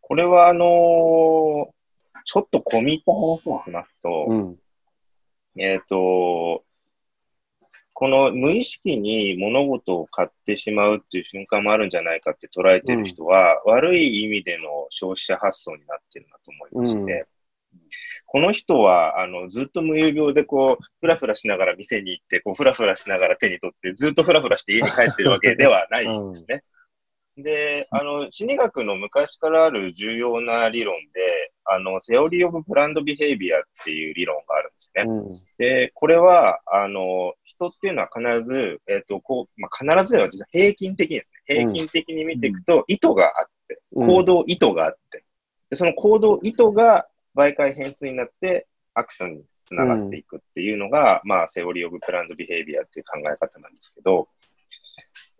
[0.00, 0.66] これは、あのー、
[2.24, 4.56] ちょっと込み入った話をしますと、うん、
[5.56, 6.64] えっ、ー、と、
[7.94, 17.78] この無意識に物事を買ってしまうっていう瞬間もあるんじゃないかって捉えてる人は、うん、悪い意味での消費者発想になってるなと思いまして、うん、
[18.26, 26.64] この人は、あの、ずっと夢遊病でこう、ふらふらしながら店に行って、こう、ふらふらしながら手に取って、ずっとふらふらして家に帰ってるわけではないんですね。
[27.38, 35.04] で、あの、心理学の昔からある重要な理論で、あの、 Theory of Planned Behavior っていう理論があるんですね。
[35.06, 45.24] うん、で、これは、あの、人っていうのは必ず、えっ、ー、と、こう、まあ、必ずは実は平均的にですね、平均的に見ていくと、意図があって、行動意図があって、
[45.70, 54.28] でその行動意図が媒介変数になって、アクションにつながっていくっていうのが、うん、まあ、 Theory of Planned Behavior っていう考え方なんですけど、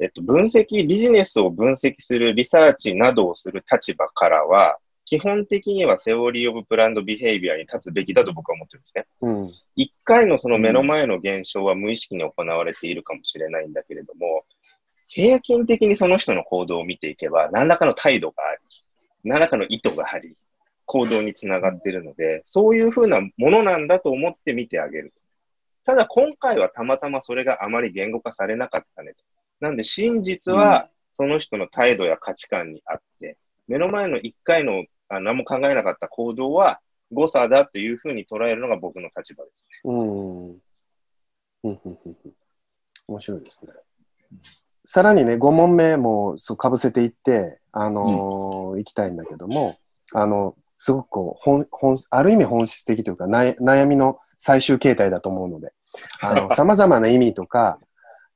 [0.01, 9.07] えっと、分析、ビジネスを分析するリサーチなどをする立場からは、基本的には Theory of Planned Behavior に立つべきだと僕は思ってるんですね。
[9.74, 14.45] 一、うん、回のその目の前の現象は無意識に行われているかもしれないんだけれども、
[15.09, 18.61] 平均的にその人の行動を見ていけば、何らかの態度があり、
[19.24, 20.37] 何らかの意図があり、
[20.85, 25.14] 行動につながっているので、そういうふうなものなんだと思って見てあげる。
[25.85, 29.24] ただ今回はたまたまそれがあまり言語化されなかったねと。
[29.61, 33.36] なんで真実はその人の態度や価値観にあって、
[33.66, 36.80] 目の前の一回のあ何も考えなかった行動は
[37.12, 39.90] 誤差だというふうに捉えるのが僕の立場ですね。
[39.90, 40.61] うん。
[43.09, 43.72] 面白いですね。
[44.84, 49.16] さらにね、5問目もそうかぶせていって、あのーうん、いきたいん。
[49.16, 49.78] だけども、
[50.12, 55.72] あの、すごくこう、本、本、ある意味本質的というか、悩みの最終形態だと思うので、
[56.22, 57.78] あの、様々な意味とか、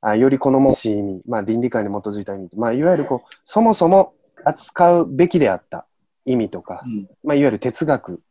[0.05, 5.87] あより好ましい意味、まあ、倫理観に基づいた意味、まあ、いわゆるこう、そもそも扱うべきであった
[6.25, 8.21] 意味とか、うん、まあ、いわゆる哲学、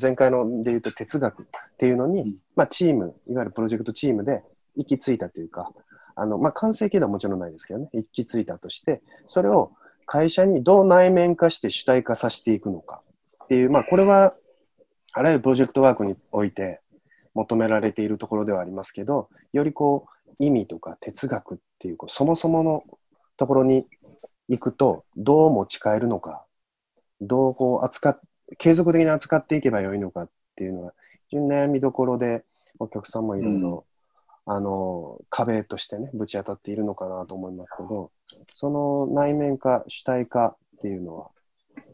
[0.00, 1.46] 前回ので言うと哲学っ
[1.78, 4.42] ていうのに、うん、まあ、チーム、いわゆるプロジェクトチームで
[4.76, 5.70] 行き着いたというか、
[6.16, 9.70] あの、まあ、完成形ではもちろんないですけどね、行き着いたとして、それを
[10.06, 13.00] 会社にどう内面化して主体化させていくのか
[13.44, 14.34] っていう、まあ、これは、
[15.12, 16.80] あらゆるプロジェクトワークにおいて
[17.34, 22.84] 求められているところではありますけど、よりこう、意味とか哲学っていうそもそもの
[23.36, 23.86] ところに
[24.48, 26.44] 行くとどう持ち帰るのか
[27.20, 28.20] どうこう扱っ
[28.58, 30.92] 継続的に扱っていけばよいのかっていうのが
[31.28, 32.44] 非常に悩みどころで
[32.78, 33.86] お客さんもいろいろ、
[34.44, 38.10] あの壁としてねぶち当たっているのかなと思いますけど
[38.54, 41.28] その内面化主体化っていうのは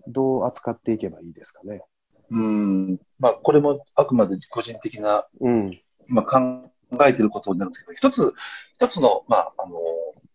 [0.06, 1.82] どう扱っていけばいいですかね。
[2.30, 2.98] うん。
[3.18, 5.78] まあ、これもあくまで個人的な、うん。
[6.06, 6.70] まあ、考考
[7.06, 8.32] えていることになるんですけど、一つ、
[8.74, 9.78] 一つの、まあ、あの、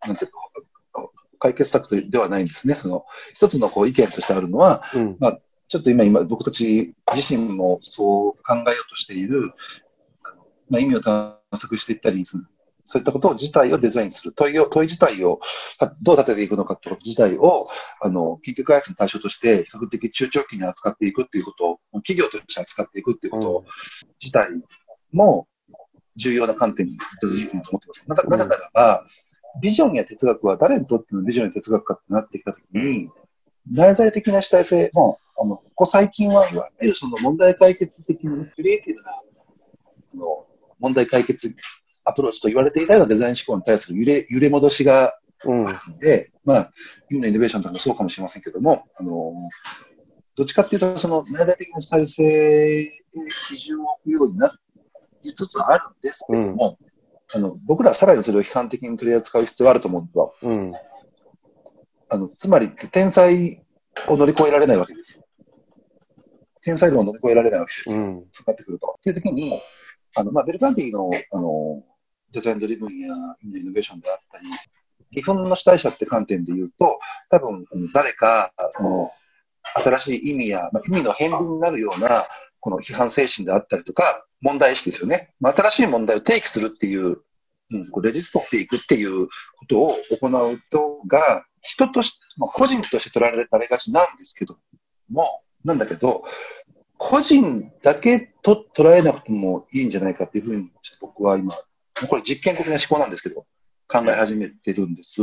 [0.07, 0.37] なんていうか、
[1.39, 2.73] 解決策ではないんですね。
[2.73, 9.51] その、一つのこう意見としてあるのは、うん、まあ、ちょっと今、今、僕たち自身もそう考えようとしている、
[10.69, 12.45] まあ、意味を探索していったりする。
[12.85, 14.33] そういったことを自体をデザインする。
[14.33, 15.39] 問いを、問い自体を
[16.01, 17.67] どう立てていくのかということ自体を、
[18.01, 23.65] あの、研究開発の対象として、比較的中長期に扱っていくっていうことを、企業として扱っていくっていうこと
[24.21, 24.49] 自体
[25.11, 25.47] も、
[26.15, 28.27] 重要な観点に基づいていると思ってます。
[28.27, 29.05] なぜならば、
[29.61, 33.09] ビジョンや哲学は誰にとってのビジョンや哲学かってなってきたときに、
[33.71, 40.45] 内在的な主体性も、あの、ここ最近はいわゆるその問題解決的な、クリエイティブな、あの、
[40.79, 41.55] 問題解決
[42.03, 46.73] アプローチと言われていたようなデザイン思考に対する揺れ、揺れ戻しがあるので、うん、まあ、
[47.09, 49.33] 今のイノベーションとかもそうかもしれませんけども、あの、
[50.35, 53.03] どっちかっていうと、その内在的な主体性
[53.49, 54.51] 基準を置くようになっ
[55.23, 56.77] りつつあるんですけども、
[57.33, 60.33] うん、あの僕らはさらにそれを批判的に取り扱う必要があると思うんですよ。
[60.43, 60.73] うん、
[62.09, 63.61] あのつまり、天才
[64.07, 65.23] を乗り越えられないわけですよ。
[66.61, 68.01] 天才論を乗り越えられないわけですよ。
[68.01, 68.95] うん、そうなってくると。
[68.99, 69.59] っていう時に、
[70.15, 71.83] あのまあ、ベルカンティのあの
[72.31, 73.07] デザインドリブンや
[73.41, 74.45] イノベーションであったり、
[75.11, 76.99] 義憤の主体者って観点で言うと、
[77.29, 79.11] 多分誰かあの
[79.83, 82.25] 新しい意味や、まあ、意味の変分になるような
[82.63, 85.33] この批判精神であったりとか、問題意識ですよね。
[85.41, 87.17] まあ、新しい問題を提起するっていう、
[87.71, 89.91] うん、こうレジストっていくっていうことを
[90.21, 94.57] 行う人が、人として、まあ、個人として取られられがちなんですけど
[95.09, 96.23] も、なんだけど、
[96.97, 101.53] 個人だけと捉えなくてもいいんじゃないかっていうふうに、ちょっと僕は今、
[102.07, 103.45] これ実験的な思考なんですけど、
[103.89, 105.15] 考え始めてるんです。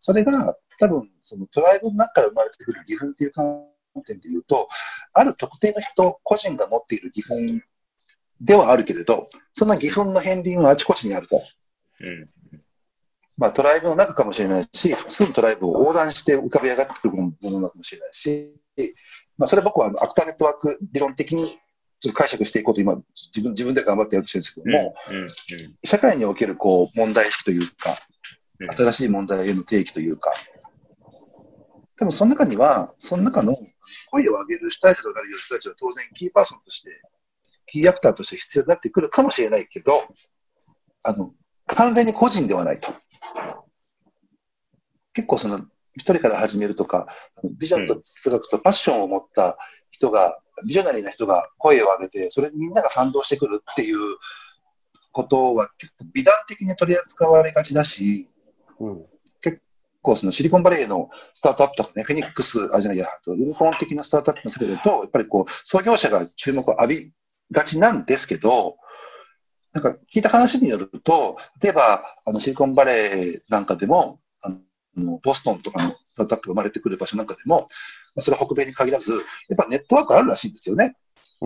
[0.00, 3.66] それが多分、そのトライブの中から生まれてくる義憤っていう観
[4.02, 4.68] 点で言うと、
[5.12, 7.60] ある特定の人、個人が持っている義憤
[8.40, 11.42] ではあるけれど、その義憤の片鱗はあちこちにあると。
[12.00, 12.30] うん。
[13.38, 18.54] まあ、トライブの中かもしれないし、複数のトライブを横断して浮かび上がってくるものなのかもしれないし、
[19.36, 21.46] まあ、それ僕はアクターネットワーク理論的に
[22.00, 22.96] ちょっと解釈していこうと今、
[23.34, 25.16] 自分自分で頑張ってやろうとしてるんですけども、うん。
[25.16, 25.28] うん。
[25.84, 27.96] 社会におけるこう問題意識というか、
[28.76, 30.32] 新しい問題への提起というか、
[31.98, 33.56] でもその中には、その中の
[34.10, 36.90] 声を上げる主体者となる人たちは当然キーパーソンとして、
[37.66, 40.02] キーアクターとして必要になってくるかもしれないけど、
[41.02, 41.32] あの、
[41.66, 42.92] 完全に個人ではないと。
[45.14, 45.60] 結構その、
[45.94, 47.08] 一人から始めるとか、
[47.58, 49.56] ビジョンと哲学とパッションを持った
[49.90, 53.98] 人が、ビジョナリーな人が声を上げて、それにみんなが賛同してくるっていう
[55.12, 58.28] ことは結構美談的に取り扱われがちだし、
[58.78, 59.06] うん。
[60.06, 67.12] 結構そのシリコンバレーのスタートアップとかね、フェニックス、あ、じゃないや、ウルコン的なスタートアップの世界だと、やっぱりこう、創業者が注目を浴び
[67.50, 68.76] がちなんですけど、
[69.72, 74.50] なんか聞いた話によると、例えば、あのシリコンバレーなんかでも、あ
[74.96, 77.66] のボストンとかのスタートアップが生まれてくる場所なんかでも、
[78.20, 79.18] それは北米に限らず、や
[79.54, 80.96] っぱネットワークあるらしいんですよね。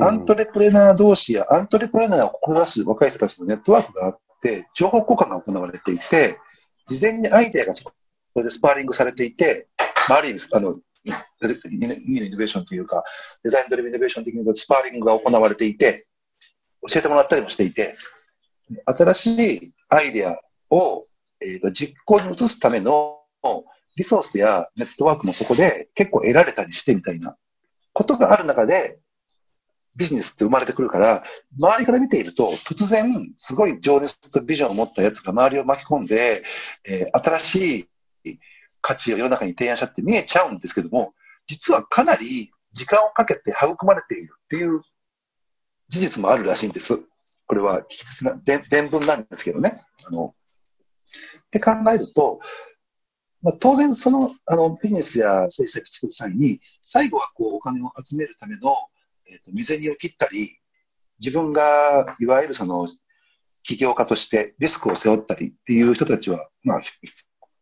[0.01, 6.39] アントレプレナー同士やアントレプレナーを志す若い人たちのネットワークがあって、情報交換が行われていて、
[6.87, 7.93] 事前にアイデアがそこ
[8.35, 9.69] でスパーリングされていて、
[10.09, 13.03] まあ、ある意味、あの、イイイノベーションというか、
[13.43, 16.07] デザインドリブイノベーション的にスパーリングが行われていて、
[16.89, 17.95] 教えてもらったりもしていて、
[18.87, 20.39] 新しいアイデア
[20.71, 21.07] を、
[21.41, 23.19] えーと実行に移すための
[23.97, 27.37] リソースやネットワークもそこで結構得られたりしてみたいな
[27.93, 28.99] ことがある中で、
[29.97, 31.25] ビジネスって生まれてくるから、
[31.59, 36.43] 周りから見ていると、突然、すごい情熱とビジョンを持ったやつが周りを巻き込んで、
[36.89, 37.90] えー新しい
[38.81, 41.15] 価値を世の中に提案したって見えちゃうんですけども、
[41.47, 44.83] 実はかなり時間をかけて育まれているっていう
[45.89, 46.99] 事実もあるらしいんです。
[47.47, 47.85] これは
[48.45, 49.83] 伝聞なんですけどね。
[50.05, 50.35] あの
[51.47, 52.41] って考えると、
[53.43, 58.77] まあ、当然そのあのビジネスや政策作る際に、最後はこうお金を集めるための、
[59.27, 60.59] えー、と未銭を切ったり、
[61.19, 62.87] 自分がいわゆるその
[63.63, 66.91] 起業家としてリスクを背負ったりっていう人たちは、まあ、ひ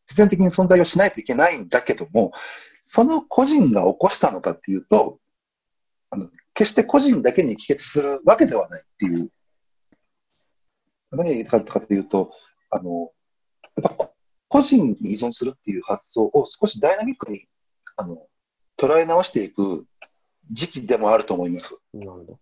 [0.08, 2.32] 必然的に存在をしないといけないんだけども、
[2.80, 5.18] その個人が起こしたのかっていうと、
[6.10, 9.30] あの決して個人だけに帰結するわけではないっていう。
[11.10, 12.32] 何が言いたかったかというと、
[12.70, 13.12] あの、
[13.76, 14.14] やっぱこ
[14.48, 17.46] 個人に依存するっていう発想を少しダイナミックに
[17.96, 18.26] あの
[18.78, 19.84] 捉え直していく
[20.50, 21.76] 時期でもあると思います。
[21.92, 22.38] なるほど。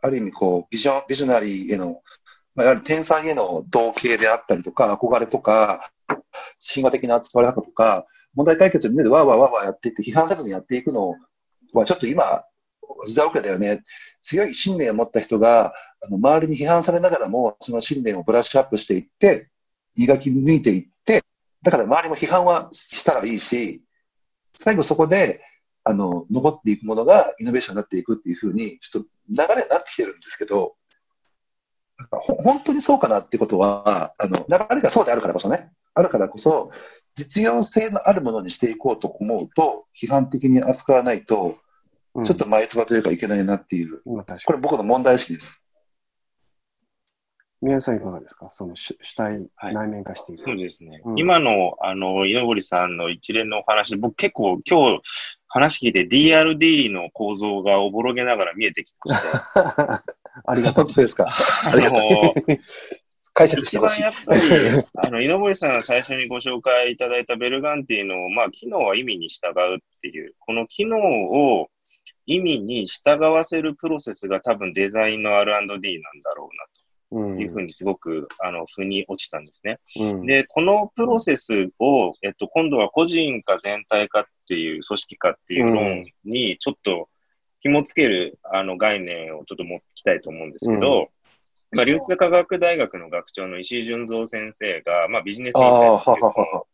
[0.00, 2.02] ある意味こうビジョン、ビジョナリーへの、
[2.54, 5.90] まあ、やはり天才への同型であったりとか、憧れとか、
[6.74, 11.14] 神話的な扱われ方とか、問題解決をみんなでわーわーわーわーやっていって、批判せずにやっていくの
[11.72, 12.44] は、ちょっと今、
[13.06, 13.82] 時代遅れだよね。
[14.22, 19.48] 強い信念を持った人が、あの周りに批判されながらも、その信念をブラッシュアップしていって、
[19.96, 21.22] 磨き抜いていって、
[21.62, 23.82] だから周りも批判はしたらいいし、
[24.56, 25.40] 最後そこで、
[25.84, 30.76] あの、残っていくものがイノベーションになっていくっていうふうに、ちょっと流れになってきてるんですけど、
[31.98, 36.70] なんか本当にそうかなってことは、あの、流れがそうであるからこそね、あるからこそ、
[37.14, 41.56] 実用性のあるものにしていこうと思うと、批判的に扱わないと、
[42.14, 45.64] うんちょっと前つばというかいけないなっていう、まあ確かこれ僕の問題意識です。
[47.60, 47.66] に。
[47.66, 48.48] 宮根さんいかがですか？
[48.50, 50.44] その主主体、はい内面化していく。
[50.44, 51.00] そうですね。
[51.04, 55.02] うん今の、あの、井上さんの一連のお話、僕結構今日
[55.48, 60.94] 話聞いて DRD の構造がおぼろげながら見えてきまして、ありがとう。
[60.94, 61.26] ですか。
[61.26, 61.98] あありがとう。
[61.98, 62.58] の、
[63.34, 64.40] 解釈してほしい一番や。
[64.40, 71.68] っぱり、 あの、井上さん最初にご紹介いただいたベルガンティの、まあ、機能は意味に従うっていう、この機能を
[72.26, 76.64] 意味に従わせるプロセスが多分デザインの R&D なんだろうな
[77.20, 79.78] うんというふうにすごく、あの、腑に落ちたんですね。
[80.00, 87.08] うんで、このプロセスを、えっと、今度は個人か全体かっていう、組織かっていう論に、ちょっと
[87.60, 91.08] 紐付ける、あの、概念をちょっと持ってきたいと思うんですけど、
[91.74, 95.70] まあ、流通科学大学の学長の石井淳三先生が、まあ、ビジネスインサイ
[96.04, 96.66] トいう本を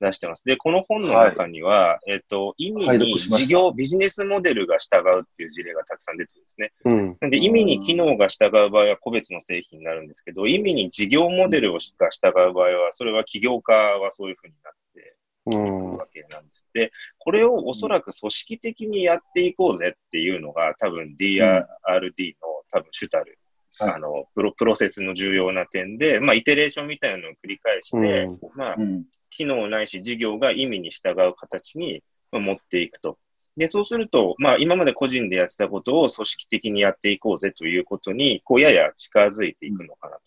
[0.00, 0.44] 出してます。
[0.44, 6.72] で、この本の中には、えっと、意味拝に事業、ビジネスモデルが従うっていう事例がたくさん出てるんですね。
[6.84, 7.16] うん。
[7.20, 15.16] なんで、意味に機能が従う場合は個別の製品になるんですけど、意味に事業モデルをしか従う場合は、それは起業家はそういうふうになって
[15.46, 15.92] うん。
[15.92, 16.66] るわけなんです。
[16.72, 23.43] で、これをおそらく組織的にやっていこうぜっていうのが、多分 DRD の多分主たるはい
[23.80, 29.04] あのプロ、プロセスの重要な点で、まあ、イテレーションみたいなのを繰り返して、うんまあう、ん。
[29.30, 33.18] 機能ないし事業が意味に従う形にまあ持っていくと。
[33.56, 40.22] で、そうすると、まあ、今まで個人でやってたことを組織的にやっていこうぜということに、こう、やや近づいていくのかなと。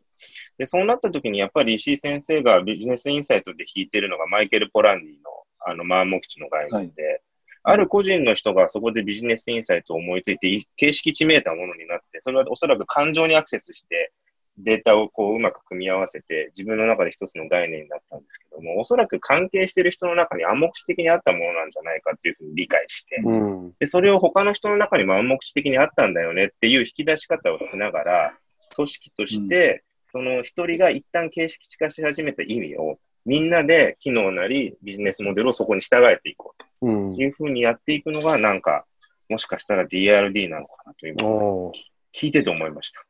[0.58, 5.20] で、そうなった時に、やっぱり石井先生がビジネスインサイトで弾いてるのがマイケル・ポランディの、
[5.60, 7.22] あの、マーモキチの概念で、
[7.70, 14.14] ある個人の人がそこでビジネスインサイトを思いついて、形式地めいたものになって、それはおそらく感情にアクセスして、
[14.58, 23.74] データをこううまく組み合わせて、自分の中で一つの概念になったんですけども、おそらく関係している人の中に暗黙知的にあったものなんじゃないかっていうふうに理解して、うん。
[23.80, 28.38] で、それを他の人の中にも暗黙知的にあったんだよねっていう引き出し方をしながら、
[28.74, 32.98] 組織として、その一人が一旦形式化し始めた意味を、
[33.28, 37.22] みんなで機能なりビジネスモデルをそこに従えていこううんと。
[37.22, 38.86] いうふうにやっていくのが、なんか、
[39.30, 41.76] もしかしたら DRD なのかなと今、おー
[42.16, 43.04] 聞いてて思いました。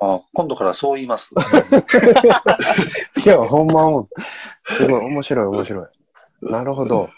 [0.00, 1.30] あ今度からそう言います？
[3.24, 4.08] いや、ほんま思う。
[4.64, 5.86] すごい、面白い、面白い。
[6.50, 7.10] なるほど。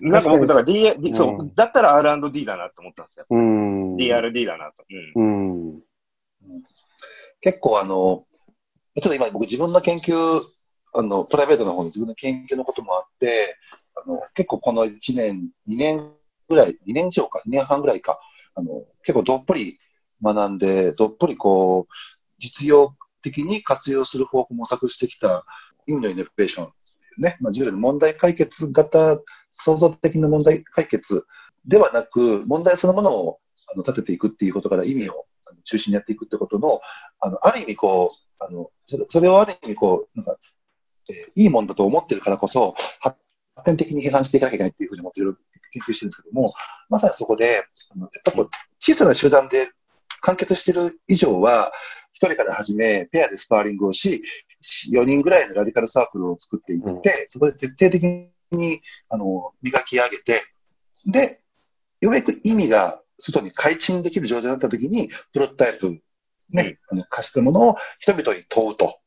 [0.00, 3.26] なんか僕、だから D、D そう、うんだったら R&D だなと思ったんですよ。
[3.30, 3.96] うん。
[3.96, 4.84] DRD だなと。
[5.16, 5.64] うん。
[5.66, 5.80] うん。
[7.40, 10.40] 結構あの、ちょっと今僕自分の研究、
[10.98, 13.56] あの、プライベートの方に自分の研究のこともあって、
[13.94, 16.10] あの、結構この1年、2年
[16.48, 18.18] ぐらい、2年以上か、2年半ぐらいか、
[18.56, 19.78] あの、結構どっぷり
[20.20, 21.92] 学んで、どっぷりこう、
[22.40, 25.44] 実用的に活用する方法を模索してきた
[25.86, 26.74] 意味のイノベーションってい
[27.18, 29.20] うね、まあ、従来の問題解決型、
[29.52, 31.24] 創造的な問題解決
[31.64, 33.38] ではなく、問題そのものを
[33.72, 35.26] あの立てていくっていうことから意味を
[35.62, 36.80] 中心にやっていくってことの、
[37.20, 38.70] あの、ある意味こう、あの、
[39.08, 40.36] それをある意味こう、なんか、
[41.08, 43.16] えーいいもんだと思ってるからこそ、発
[43.64, 45.38] 展的に批判していかなきゃいけないっていうふうに思っていろいろ
[45.72, 46.52] 研究してるんですけども、
[46.88, 49.66] まさにそこで、あのやっぱこう、小さな集団で
[50.20, 51.72] 完結してる以上は、
[52.12, 54.22] 一人から始め、ペアでスパーリングをし、
[54.92, 60.42] 4人ぐらいのラディカルサークルを作っていって、うんそこで徹底的に、あの、磨き上げて、
[61.06, 61.40] で、
[62.00, 66.00] ようやく意味が外に開陳できる状態になったときに、プロトタイプ、
[66.50, 68.98] ね、あの、貸したものを人々に問うと。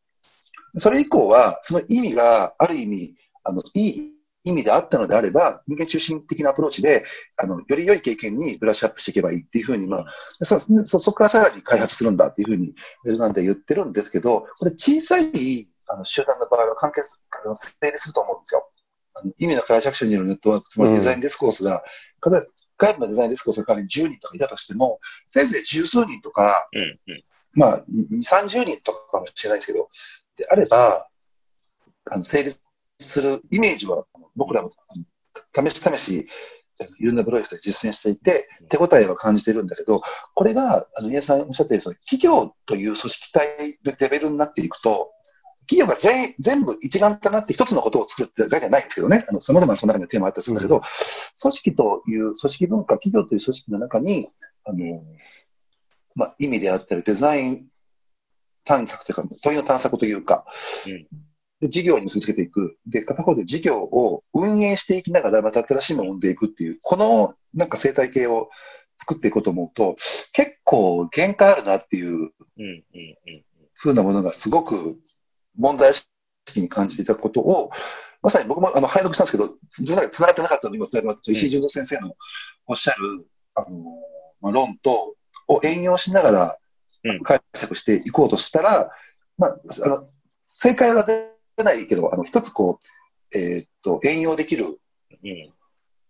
[0.78, 7.04] それ以降は、その意味がある意味、あの、いい意味であったのであれば、人間中心的なアプローチで、
[7.38, 10.06] あの、より良い経験にブラッシュアップしていけばいいっていうふうに、まあ、
[10.46, 12.74] そそそこからさらに開発するんだっていうふうに、
[13.06, 18.70] ベルナンデは言ってるんですけど、これ小さいあの集団の場合は関係成立すると思うんですよ。
[19.14, 21.84] あの意味の解釈者によるネットワーク、つまりデザインディスコースが、
[22.22, 22.42] かな
[22.78, 26.82] 外部のデザインディスコースが仮に10人とかいたとしても、せいぜい十数人とか、うん。
[26.82, 26.84] う
[27.16, 27.24] ん。
[27.54, 29.90] まあ、2、30人とかかもしれないですけど、
[30.42, 31.08] であれば、
[32.10, 32.60] あの、成立
[33.00, 34.72] するイメージは、僕らも、
[35.56, 36.28] 試し試し、
[37.00, 40.02] いろんなプロジェクトで実践していて、手応えは感じてるんだけど、
[40.34, 45.12] これが、あの、宮さんおっしゃったように、その企業という組織体のレベルになっていくと、
[45.70, 50.82] 企業が全全部一丸となって一つのことを作るってだけじゃないんですけどね、あの、様々なその中にテーマあったりするんだけど、
[51.40, 54.30] 組織という、組織文化、企業という組織の中に、
[54.66, 55.04] あの、
[56.16, 57.68] まあ、意味であったり、デザイン
[58.64, 60.46] 探索というか、問いの探索というか、
[60.88, 61.08] うん
[61.62, 62.78] で事業に結びつけていく。
[62.88, 68.50] で、片方で事業を運営していきながら、また新しいものを生んでいくっていう、このなんか生態系を
[68.98, 69.96] 作っていこうと思うと、
[70.34, 72.84] 結構限界あるなっていううん。
[73.86, 75.00] うなものがすごく
[75.56, 77.72] 問題意識に感じていたことを、
[78.24, 82.16] まさに僕もあの拝読したんですけど、自分の中で繋がってなかったので、今繋がって石井純三先生の
[82.68, 83.84] おっしゃる、あの、
[84.42, 85.16] まあ、論と、
[85.48, 86.61] を援用しながらうん
[87.24, 88.92] 解釈していこうとしたら、
[89.38, 90.08] まあ、あの、
[90.46, 91.32] 正解は出
[91.64, 92.80] ないけど、あの、一つこ
[93.34, 94.80] う、えーっと、援用できる
[95.24, 95.54] うん。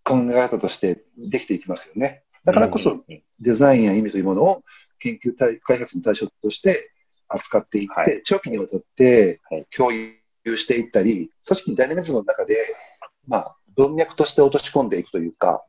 [0.03, 2.23] 考え方としてできていきますよね。
[2.43, 4.63] だからこそ、うん、デザインや意味というものを
[4.99, 6.91] 研究対開発の対象として
[7.27, 12.55] 扱っていって、はい長期にわたってはい共有していったり、組織ダイナミズムの中で、
[13.27, 15.63] まあ、文脈として落とし込んでいくというか、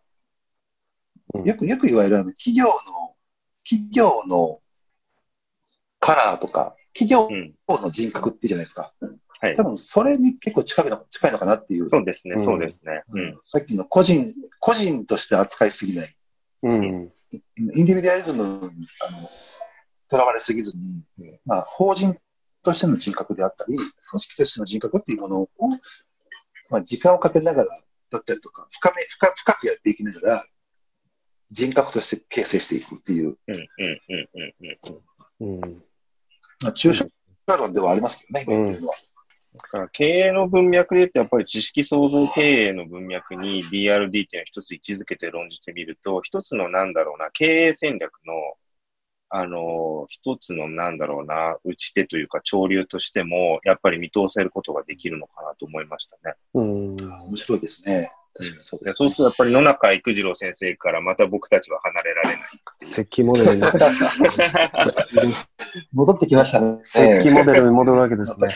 [1.34, 2.72] うんよく、よく言われるあの企業の、
[3.68, 4.60] 企業の
[6.02, 7.54] カラーとか、企業うん。
[7.68, 8.92] の人格っていうじゃないですか。
[9.40, 9.62] はい多。
[9.62, 11.88] 分それに結構近いの近いのかなっていう。
[11.88, 13.02] そうですね、うんそうですね。
[13.12, 13.40] ううんん。
[13.44, 16.14] さっきの個人、個人として扱いすぎない。
[16.64, 17.12] うん。
[17.74, 19.30] インディビデュアリズムにあの
[20.08, 22.18] とらわれすぎずに、うんまあ、法人
[22.64, 23.88] としての人格であったり、組
[24.20, 25.48] 織としての人格っていうものを、
[26.68, 27.68] まあ、時間をかけながら
[28.10, 30.44] だったりとか、深め深深くやっていきながら、
[31.52, 33.54] 人格として形成していくっていう、うん。
[33.54, 33.68] うん。
[34.08, 34.28] うん。
[35.40, 35.48] うん。
[35.48, 35.62] うん。
[35.62, 35.84] うん。
[36.62, 37.08] まあ、抽象
[37.56, 38.94] 論ではありますけどね、今言ってるのは。
[39.54, 48.32] だから経営の文脈で言って、やっぱり知識創造経営の文脈に DRD っていうのを一つ位置づけて論じてみると、一つのなんだろうな、経営戦略の、
[49.28, 56.34] あの、一つのなんだろうな、打ち手というか潮流としても、やっぱり見通せることができるのかなと思いましたね。
[56.54, 56.96] うん。
[56.96, 58.10] 面白いですね。
[58.34, 62.38] 確かにそうです、でそうするとやっぱり野中育次郎先生からまた僕たちは離れられない。
[62.80, 63.62] 石器モデルに、
[65.92, 66.78] 戻ってきましたね。
[66.82, 68.48] 石器モデルに戻るわけですね。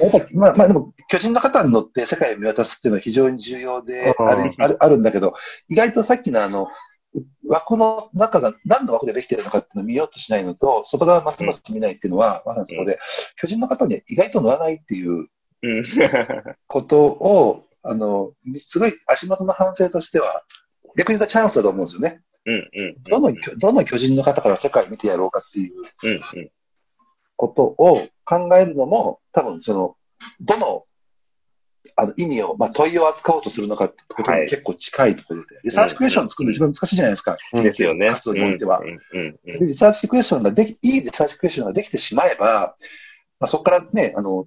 [0.00, 5.34] やっぱまあ、まあでも、巨人の方に乗って世界を見渡すっていうのは非常に重要である,、うんあるあるんだけど、
[5.68, 6.68] 意外とさっきのあの、
[7.48, 12.98] 枠の中が何の枠でできてるのかっていうのを見ようとしないのと、外側ますます見ないっていうのは、まさにそこで、
[13.36, 15.26] 巨人の方には意外と乗らないっていう
[15.62, 15.84] うん。
[16.66, 20.42] ことを、あの、すごい足元の反省としては、
[20.96, 22.22] 逆に言ったチャンスだと思うんですよね。
[22.44, 23.02] うんうん。
[23.04, 26.50] どの、どの巨人の方から世界を見てやろうかっていううんうん。
[27.36, 29.96] ことを考えるのも、多分その、
[30.40, 30.84] どの、
[31.96, 37.36] あの意味を、まあ、問いを扱おうとするのかってことに結構近いところで、リサーチクエスチョンを作るの一番難しいじゃないですか。
[37.52, 38.08] うんですよね。
[38.08, 42.76] 活動においてはうんリサーチクエスチョンができ、いいリサーチクエスチョンができてしまえば、
[43.40, 44.46] まあ、そこからね、あの、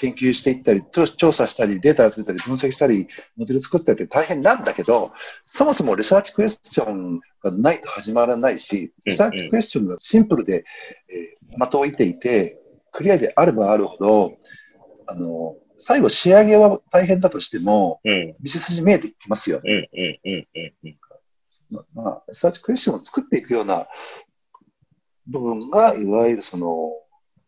[0.00, 5.12] 研究していったり、調調査したり、データを集めたり、分析したり、モデル作ったりって大変なんだけど、
[5.44, 10.64] そもそもリサーチクエスチョンがないと始まらないし、リサーチクエスチョンがシンプルで、
[11.10, 12.58] えー的を置いていて、
[12.92, 14.38] クリアであればあるほど、
[15.06, 19.88] あの、最後仕上げは大変だとしても、うん道筋見えてきますよね。
[19.92, 20.98] うんうんうんうんうん。
[21.70, 23.86] ままあ、リサーチクエスチョンを作っていくような
[25.26, 26.92] 部分が、いわゆるその、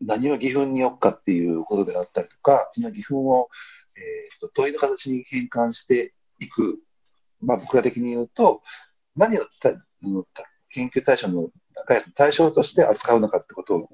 [0.07, 3.49] 何を義憤に置くかっていうことであったりとか、その義憤を、
[3.97, 6.79] えーと問いの形に変換していく。
[7.41, 8.63] まあ、僕ら的に言うと、
[9.17, 13.89] 何をたうんた研究対象の高い対象として扱うのかってことを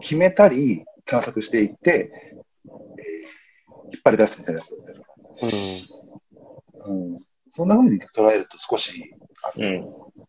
[0.00, 2.44] 決めたり、探索していって、えー
[3.94, 4.94] 引っ張り出すみたいなことで
[6.86, 7.16] うん、
[7.48, 9.14] そんな風に捉えると少し
[9.56, 9.86] うん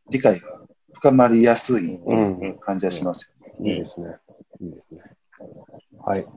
[0.09, 0.61] 理解が
[0.93, 2.39] 深まりやすいうん。
[2.39, 3.71] うん感じはしますよね。
[3.71, 4.07] いいですね。
[4.61, 5.01] いいですね。
[6.05, 6.27] はい。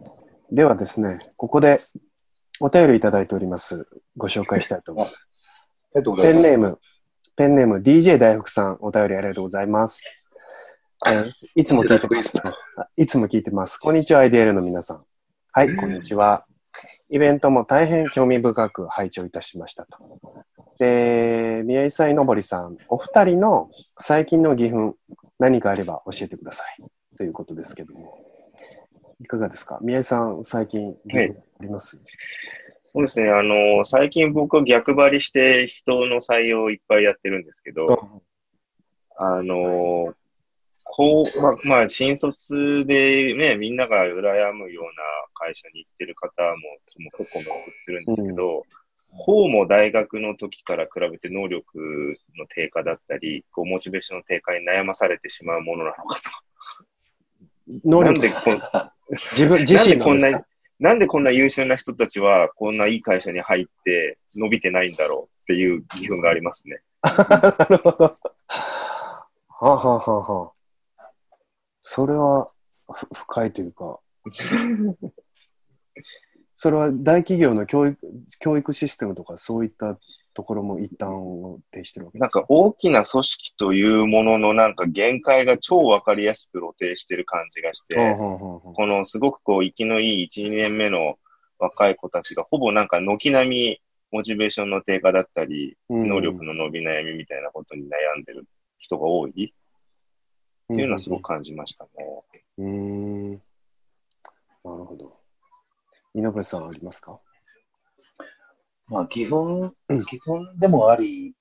[0.50, 1.82] ではですね、ここで
[2.58, 3.86] お便りいただいております。
[4.16, 5.68] ご紹介したいと思います。
[5.94, 6.42] ありがとうございます。
[6.42, 6.78] ペンネーム、
[7.36, 10.02] ペンネーム DJ 大福さん、お便りありがとうございます。
[11.06, 12.38] えーいつも聞いてます。
[12.96, 13.76] いつも聞いてます。
[13.76, 15.04] こんにちは、IDL の皆さん。
[15.52, 16.46] はい、こんにちは。
[17.10, 19.98] イベントも大変興味深く拝聴いたしましたと。
[20.78, 24.94] で、宮井さん、のぼりさん、お二人の最近の義憤、
[25.38, 27.16] 何かあれば教えてください。
[27.18, 28.27] ということですけども。
[29.20, 29.78] いかがですか？
[29.82, 32.00] 宮井さん、最近、義憤あります、
[32.84, 33.30] そうですね。
[33.30, 38.20] あの、最近僕は逆張りして人の採用をいっぱいやってるんですけど、
[39.16, 40.14] あの、
[40.84, 44.90] こう、まあ、まあ、新卒でね、みんなが羨むような
[45.34, 46.56] 会社に行ってる方も
[47.04, 48.62] も結構残ってるんですけど、
[49.10, 56.30] 法も大学の時から比べて能力の低下だったり、こう、モチベーションの低下に悩まされてしまうものなのかと。
[57.68, 58.60] なん能力、でこん、
[59.10, 60.44] 自分、自身なんでこんな、
[60.78, 66.80] なんでこんな優秀な人たちは、こんないい会社に入って伸びてないんだろうっていう義憤がありますね。
[67.02, 68.04] なるほど。
[68.04, 68.18] は
[69.60, 70.52] あ、はあはあは
[70.98, 71.10] あ、
[71.80, 72.50] それは
[72.92, 73.98] ふ深いというか、
[76.52, 77.98] それは大企業の教育
[78.40, 79.98] 教育システムとかそういった
[80.38, 82.32] ところも一旦を呈してるわけです。
[82.32, 91.16] なんか大きな組織というもののなんか限界が超わかりやすく露呈してる感じがして、このすごくこう、生きのいい1、2年目の
[91.58, 93.82] 若い子たちが、ほぼなんか軒並み
[94.12, 96.08] モチベーションの低下だったり、うん。
[96.08, 98.46] 能力の伸び悩みみたいなことに悩んでる
[98.78, 99.52] 人が多い。
[100.72, 101.90] っていうのはすごく感じましたね。
[102.58, 103.32] うーん。
[103.32, 103.40] なる
[104.62, 105.18] ほど。
[106.14, 107.18] 井上さんありますか？
[108.88, 111.34] まあ、義憤、義憤でもあり、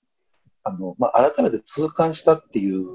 [0.64, 2.86] あの、まあ、改めて痛感したっていう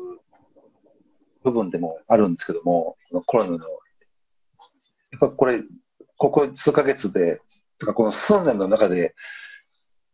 [1.42, 3.66] 部分でもあるんですけども、このコロナの、や
[5.16, 5.59] っぱこれ、
[6.16, 7.40] ここ数ヶ月で、
[7.78, 9.14] とかこの数年の中で、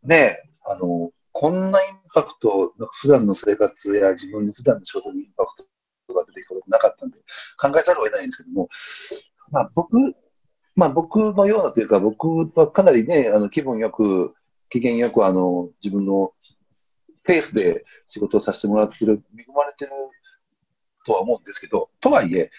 [0.03, 5.65] ね、あの、こんなインパクト、普段の生活や自分の普段の仕事にインパク
[6.07, 7.19] トが出てくることなかったんで、
[7.57, 8.69] 考えざるを得ないんですけども、
[9.51, 9.97] まあ僕、
[10.79, 14.33] まあ僕のようなというか、僕はかなりね、あの気分よく、
[14.69, 16.31] 機嫌よく、あの、自分の
[17.23, 19.91] ペースで仕事をさせてもらってる、見込まれてる
[21.05, 22.49] とは思うんですけど、とはいえ、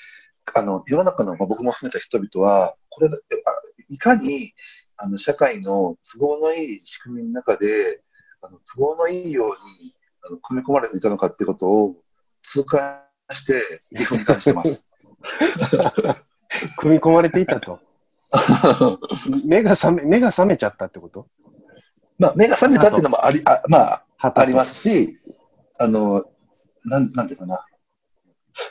[0.55, 3.12] あの、世の中の、まあ、僕も含めた人々は、これ、あ
[3.89, 4.53] いかに、
[4.99, 8.03] あの、社会の都合のいい仕組みの中で、
[8.43, 9.49] あの都合のいいよう
[9.83, 9.95] に、
[10.27, 11.97] あの、組み込まれていたのかってことを
[12.43, 13.01] 痛感
[13.33, 13.62] して、
[13.93, 14.87] 理不に感じてます。
[16.77, 17.81] 組み込まれていたと。
[19.45, 21.26] 目が覚め、目が覚めちゃったってこと？
[22.18, 25.18] まあ、目が覚めたっていうのもあり、あまあ、ありますし、
[25.78, 26.24] あの、
[26.85, 27.64] なん、なんていうかな。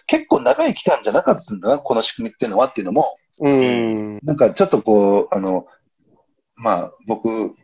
[0.06, 4.20] 結構長い期間じゃなかったんだな、この仕組みっていうのはっていうのも、うん。
[4.24, 5.66] なんかちょっとこう、あの、
[6.56, 7.56] まあ、僕、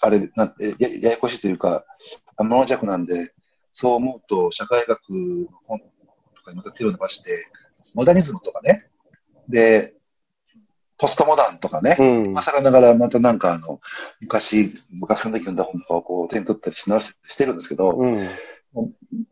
[0.00, 1.84] あれ、なんてやややこしいというか、
[2.38, 3.32] 物弱なんで、
[3.72, 5.78] そう思うと、社会学の本
[6.34, 7.44] とかにまた手を伸ばして、
[7.94, 8.86] モダニズムとかね、
[9.48, 9.94] で、
[11.02, 12.42] ポストモダンとかね、うん今。
[12.42, 13.80] 更ながらまたなんかあの、
[14.20, 14.68] 昔、
[15.00, 18.30] 学生の時読んだ本とかをこう手に取ったりし直ししてるんですけど、うん。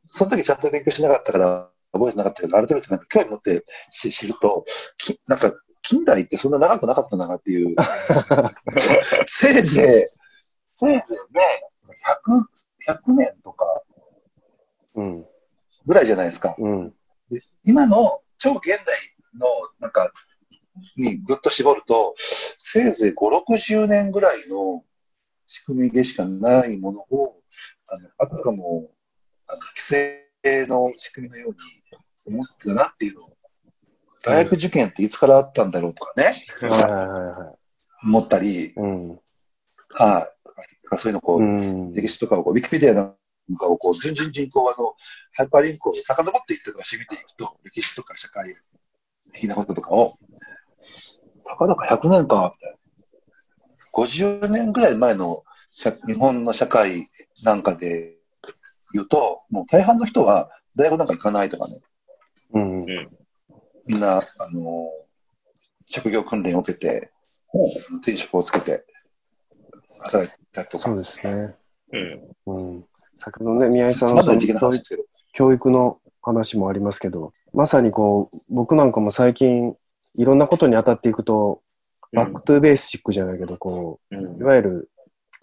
[0.06, 4.64] その時ちゃんと勉強しなかったから、覚えてなかったけど、改めてなんか興味持ってし知ると、
[4.98, 5.52] きなんか
[5.82, 7.76] 近代ってそんな長くなかったんだなっていう、
[9.26, 10.18] せいぜい、
[10.74, 11.62] せいぜいね、
[12.88, 13.64] 100、100年とか
[14.96, 15.24] うん。
[15.86, 16.56] ぐらいじゃないですか。
[16.58, 16.90] うん。
[17.30, 18.96] で今の超現代
[19.38, 19.46] の
[19.78, 20.12] なんか、
[20.96, 22.14] にぐっと絞ると、
[22.58, 23.14] せいぜい5、
[23.46, 24.84] 60年ぐらいの
[25.46, 27.40] 仕組みでしかないものを、
[27.88, 28.90] あのあたかも、
[29.46, 31.50] あの規制の仕組みのよう
[32.30, 33.36] に思ってたなっていうのを、
[34.22, 36.34] 大学受験っていつからあったんだろうとかね。
[38.02, 39.08] 思ったり、うん。
[39.10, 39.18] はい、
[39.92, 40.26] だか
[40.92, 41.92] らそういうのをこう、うん。
[41.92, 44.94] 歴史とかをこう、ウィキペディアなんかをこう、順々にこう、あの、
[45.32, 48.54] ハイパーリンクを遡っていってとかしてみていくと、歴史とか社会
[49.32, 50.18] 的なこととかを、
[51.50, 52.78] たかだか100年か、みたいな。
[53.92, 57.08] 50年ぐらい前の社日本の社会
[57.42, 58.16] なんかで
[58.92, 61.80] 言うと、もう大半の人は大学なんか行かないとかね、
[62.52, 62.86] うん。
[63.86, 64.22] みんな、あ
[64.52, 64.88] の
[65.86, 67.10] 職業訓練を受けて、
[67.98, 68.84] 転職をつけて、
[69.98, 71.54] 働いたりとかそう、ですね。
[71.92, 72.36] うん。
[72.46, 72.84] うん。
[73.14, 74.78] 先ほどね、宮井さんつの
[75.32, 79.76] 教育の話もありますけど、まさにこう、僕なんかも最近、
[80.14, 81.62] いろんなことに当たっていくと、
[82.12, 84.90] back to basic じゃないけど、こういわゆる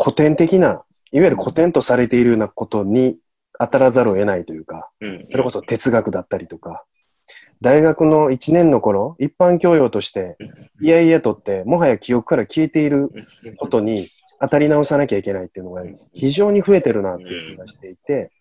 [0.02, 3.18] 古典的な、いわゆる古典とされているようなことに
[3.60, 5.28] 当たらざるを得ないというか、うん。
[5.32, 6.84] それこそ哲学だったりとか、
[7.62, 10.38] 大学の1年の頃、一般教養として、
[10.82, 13.12] いやいやとって、もはや記憶から消えている
[13.58, 14.08] ことに
[14.40, 18.32] 当たり直さなきゃいけないっていうのが非常に増えてるなっていう気がしていて、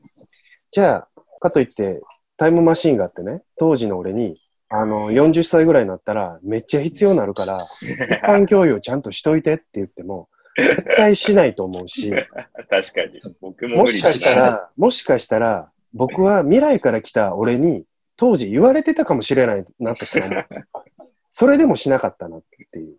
[0.71, 2.01] じゃあ、かといって、
[2.37, 4.37] タイムマシンがあってね、当時の俺に、
[4.69, 7.89] あの、40歳ぐらいになったら、めっちゃ必要になるから、一
[8.25, 12.11] 般教養ちゃんとしといてって言っても、絶対しないと思うし、
[12.71, 13.23] 確かに。
[13.41, 17.85] 僕ももしかしたら、もしかしたら、僕は未来から来た俺に、
[18.17, 20.47] 当時言われてたかもしれないなとすら思う。
[21.31, 22.43] それでもしなかったなっ
[22.73, 22.97] ていう。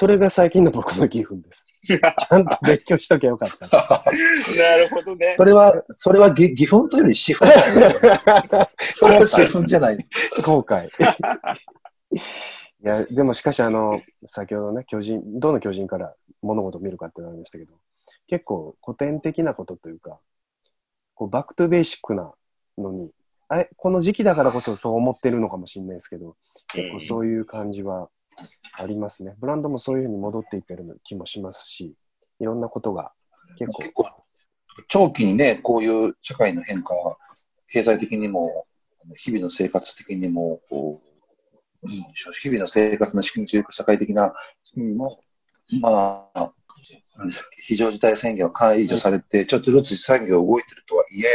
[0.00, 1.66] それが最近の僕の義憤です。
[1.84, 4.02] ちゃんと勉強しときゃよかった。
[4.56, 5.34] なるほどね。
[5.36, 7.44] それは、それは義義憤というより私憤。
[8.96, 10.40] それは私憤じゃないですか。
[10.40, 10.88] 後悔。
[12.16, 12.18] い
[12.80, 17.74] や、でもしかし、あの、先ほどね、巨人、どの巨人から物事を見るかってなりましたけど、
[18.26, 20.18] 結構古典的なことというか、
[21.14, 22.32] こうバックトゥベーシックな
[22.78, 23.12] のに、
[23.48, 26.36] あれこの時期だからこそそう思ってるのかもしれないですけど、
[26.68, 28.08] 結構そういう感じは
[28.78, 29.34] ありますね。
[29.38, 31.94] ブランドもそういうふうに戻っていってる気もしますし、
[32.38, 33.12] いろんなことが
[33.56, 34.06] 結構、結構、
[34.88, 36.94] 長期にね、こういう社会の変化、
[37.68, 38.66] 経済的にも、
[39.16, 41.10] 日々の生活的にも、こう、うん
[41.82, 45.20] 日々の生活の仕組みというか、社会的な仕組みも、
[45.80, 46.52] まあ、
[47.58, 51.26] 非常事態宣言は解除されて、ちょっとずつ産業動いてるとはいえ、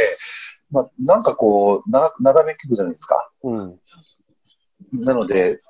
[0.70, 3.30] まあ、なんかこう、長長めきくじゃないですか。
[3.42, 3.80] うん、
[4.92, 5.60] なので、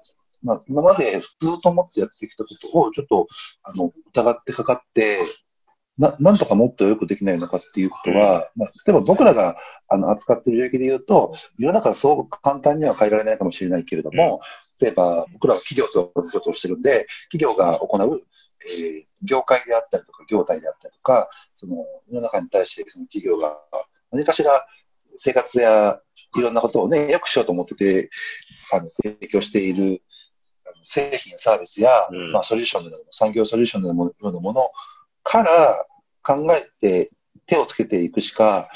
[0.47, 3.27] まあ、今まで普通と思ってやってきたことをちょっと
[3.65, 5.19] あの疑ってかかって
[5.99, 9.57] な、なんとかもっとよくできないのかっていうことは、まあ、例えば僕らが
[9.89, 14.41] あの扱っている領域で言うと、世の中はそう簡単には変えられないかもしれないけれども、
[14.79, 18.23] 例えば僕らは企業と仕事をしてるんで、企業が行う、
[18.81, 21.77] えー業界であったりとか、業態であったりとか、その
[22.09, 23.59] 世の中に対してその企業が
[24.13, 24.67] 何かしら
[25.17, 26.01] 生活や
[26.37, 28.11] いろんなことをね、よくしようと思ってて、
[28.73, 30.03] あの提供している
[30.89, 34.71] 製品やサービスや、うんまあ、ソリューションのような産業ソリューションのようなもの
[35.25, 35.51] から
[36.23, 37.11] 考えて
[37.47, 38.69] 手をつけていくしか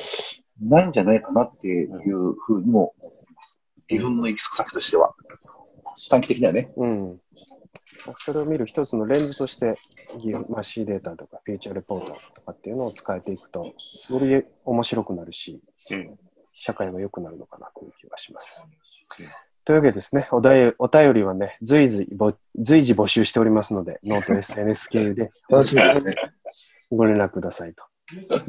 [0.60, 3.58] ないんじゃないかなっていうふうにも思います。
[3.88, 5.14] 義憤の行き着く先としては。
[6.08, 6.72] 短期的にはね。
[6.76, 7.20] うん。
[8.16, 9.76] それを見る一つのレンズとして、
[10.18, 16.18] ギフまあ、C データとかフィーチャーレポートとかっていうのを使えていくと、より面白くなるし、うん
[16.62, 18.62] 社会は良くなるのかなという気がします。
[19.64, 26.14] というわけでですね、お題お便りはね、随時ぼ随時募集しておりますので、 note SNS 経由で楽しみですね。
[26.90, 27.84] ご連絡くださいと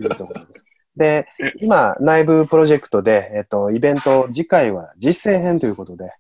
[0.02, 0.66] いうところです。
[0.96, 1.28] で、
[1.62, 6.12] 今、内部プロジェクトで、えっと、イベント、次回は実践編ということで、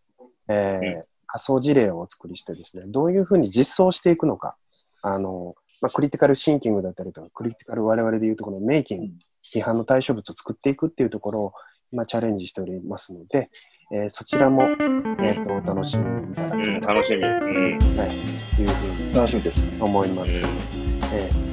[0.48, 4.58] えーうん仮想事例をお作りしてですね、どういうふうに実装していくのか、
[5.02, 9.08] あの、まあ、クリティカルシンキングだったりとか、クリティカル我々でいうとこのメイキング、
[9.42, 11.54] 批判の対象物を作っていくっていうところを
[11.94, 13.50] 今チャレンジしておりますので、
[13.94, 17.24] えーそちらも、えー、とお楽しみいただけうん、楽しみ。
[17.24, 17.80] うん。
[17.80, 19.68] というふうに楽しみです。
[19.82, 20.44] 思います。
[21.14, 21.52] えー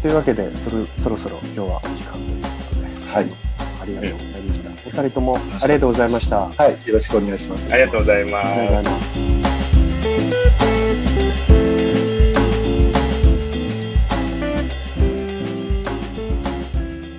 [0.00, 3.26] というわけでそろ、そろそろ今日はお時間ということで、はい。
[3.80, 4.70] ありがとうございました。
[4.70, 6.42] お二人ともありがとうございました。
[6.44, 6.72] あはい。
[6.88, 7.72] よろしくお願いします。
[7.72, 8.48] ありがとうございます。
[8.48, 9.18] りがとうございます。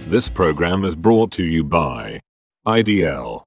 [0.10, 2.20] This program is brought to you by
[2.66, 3.44] IDL.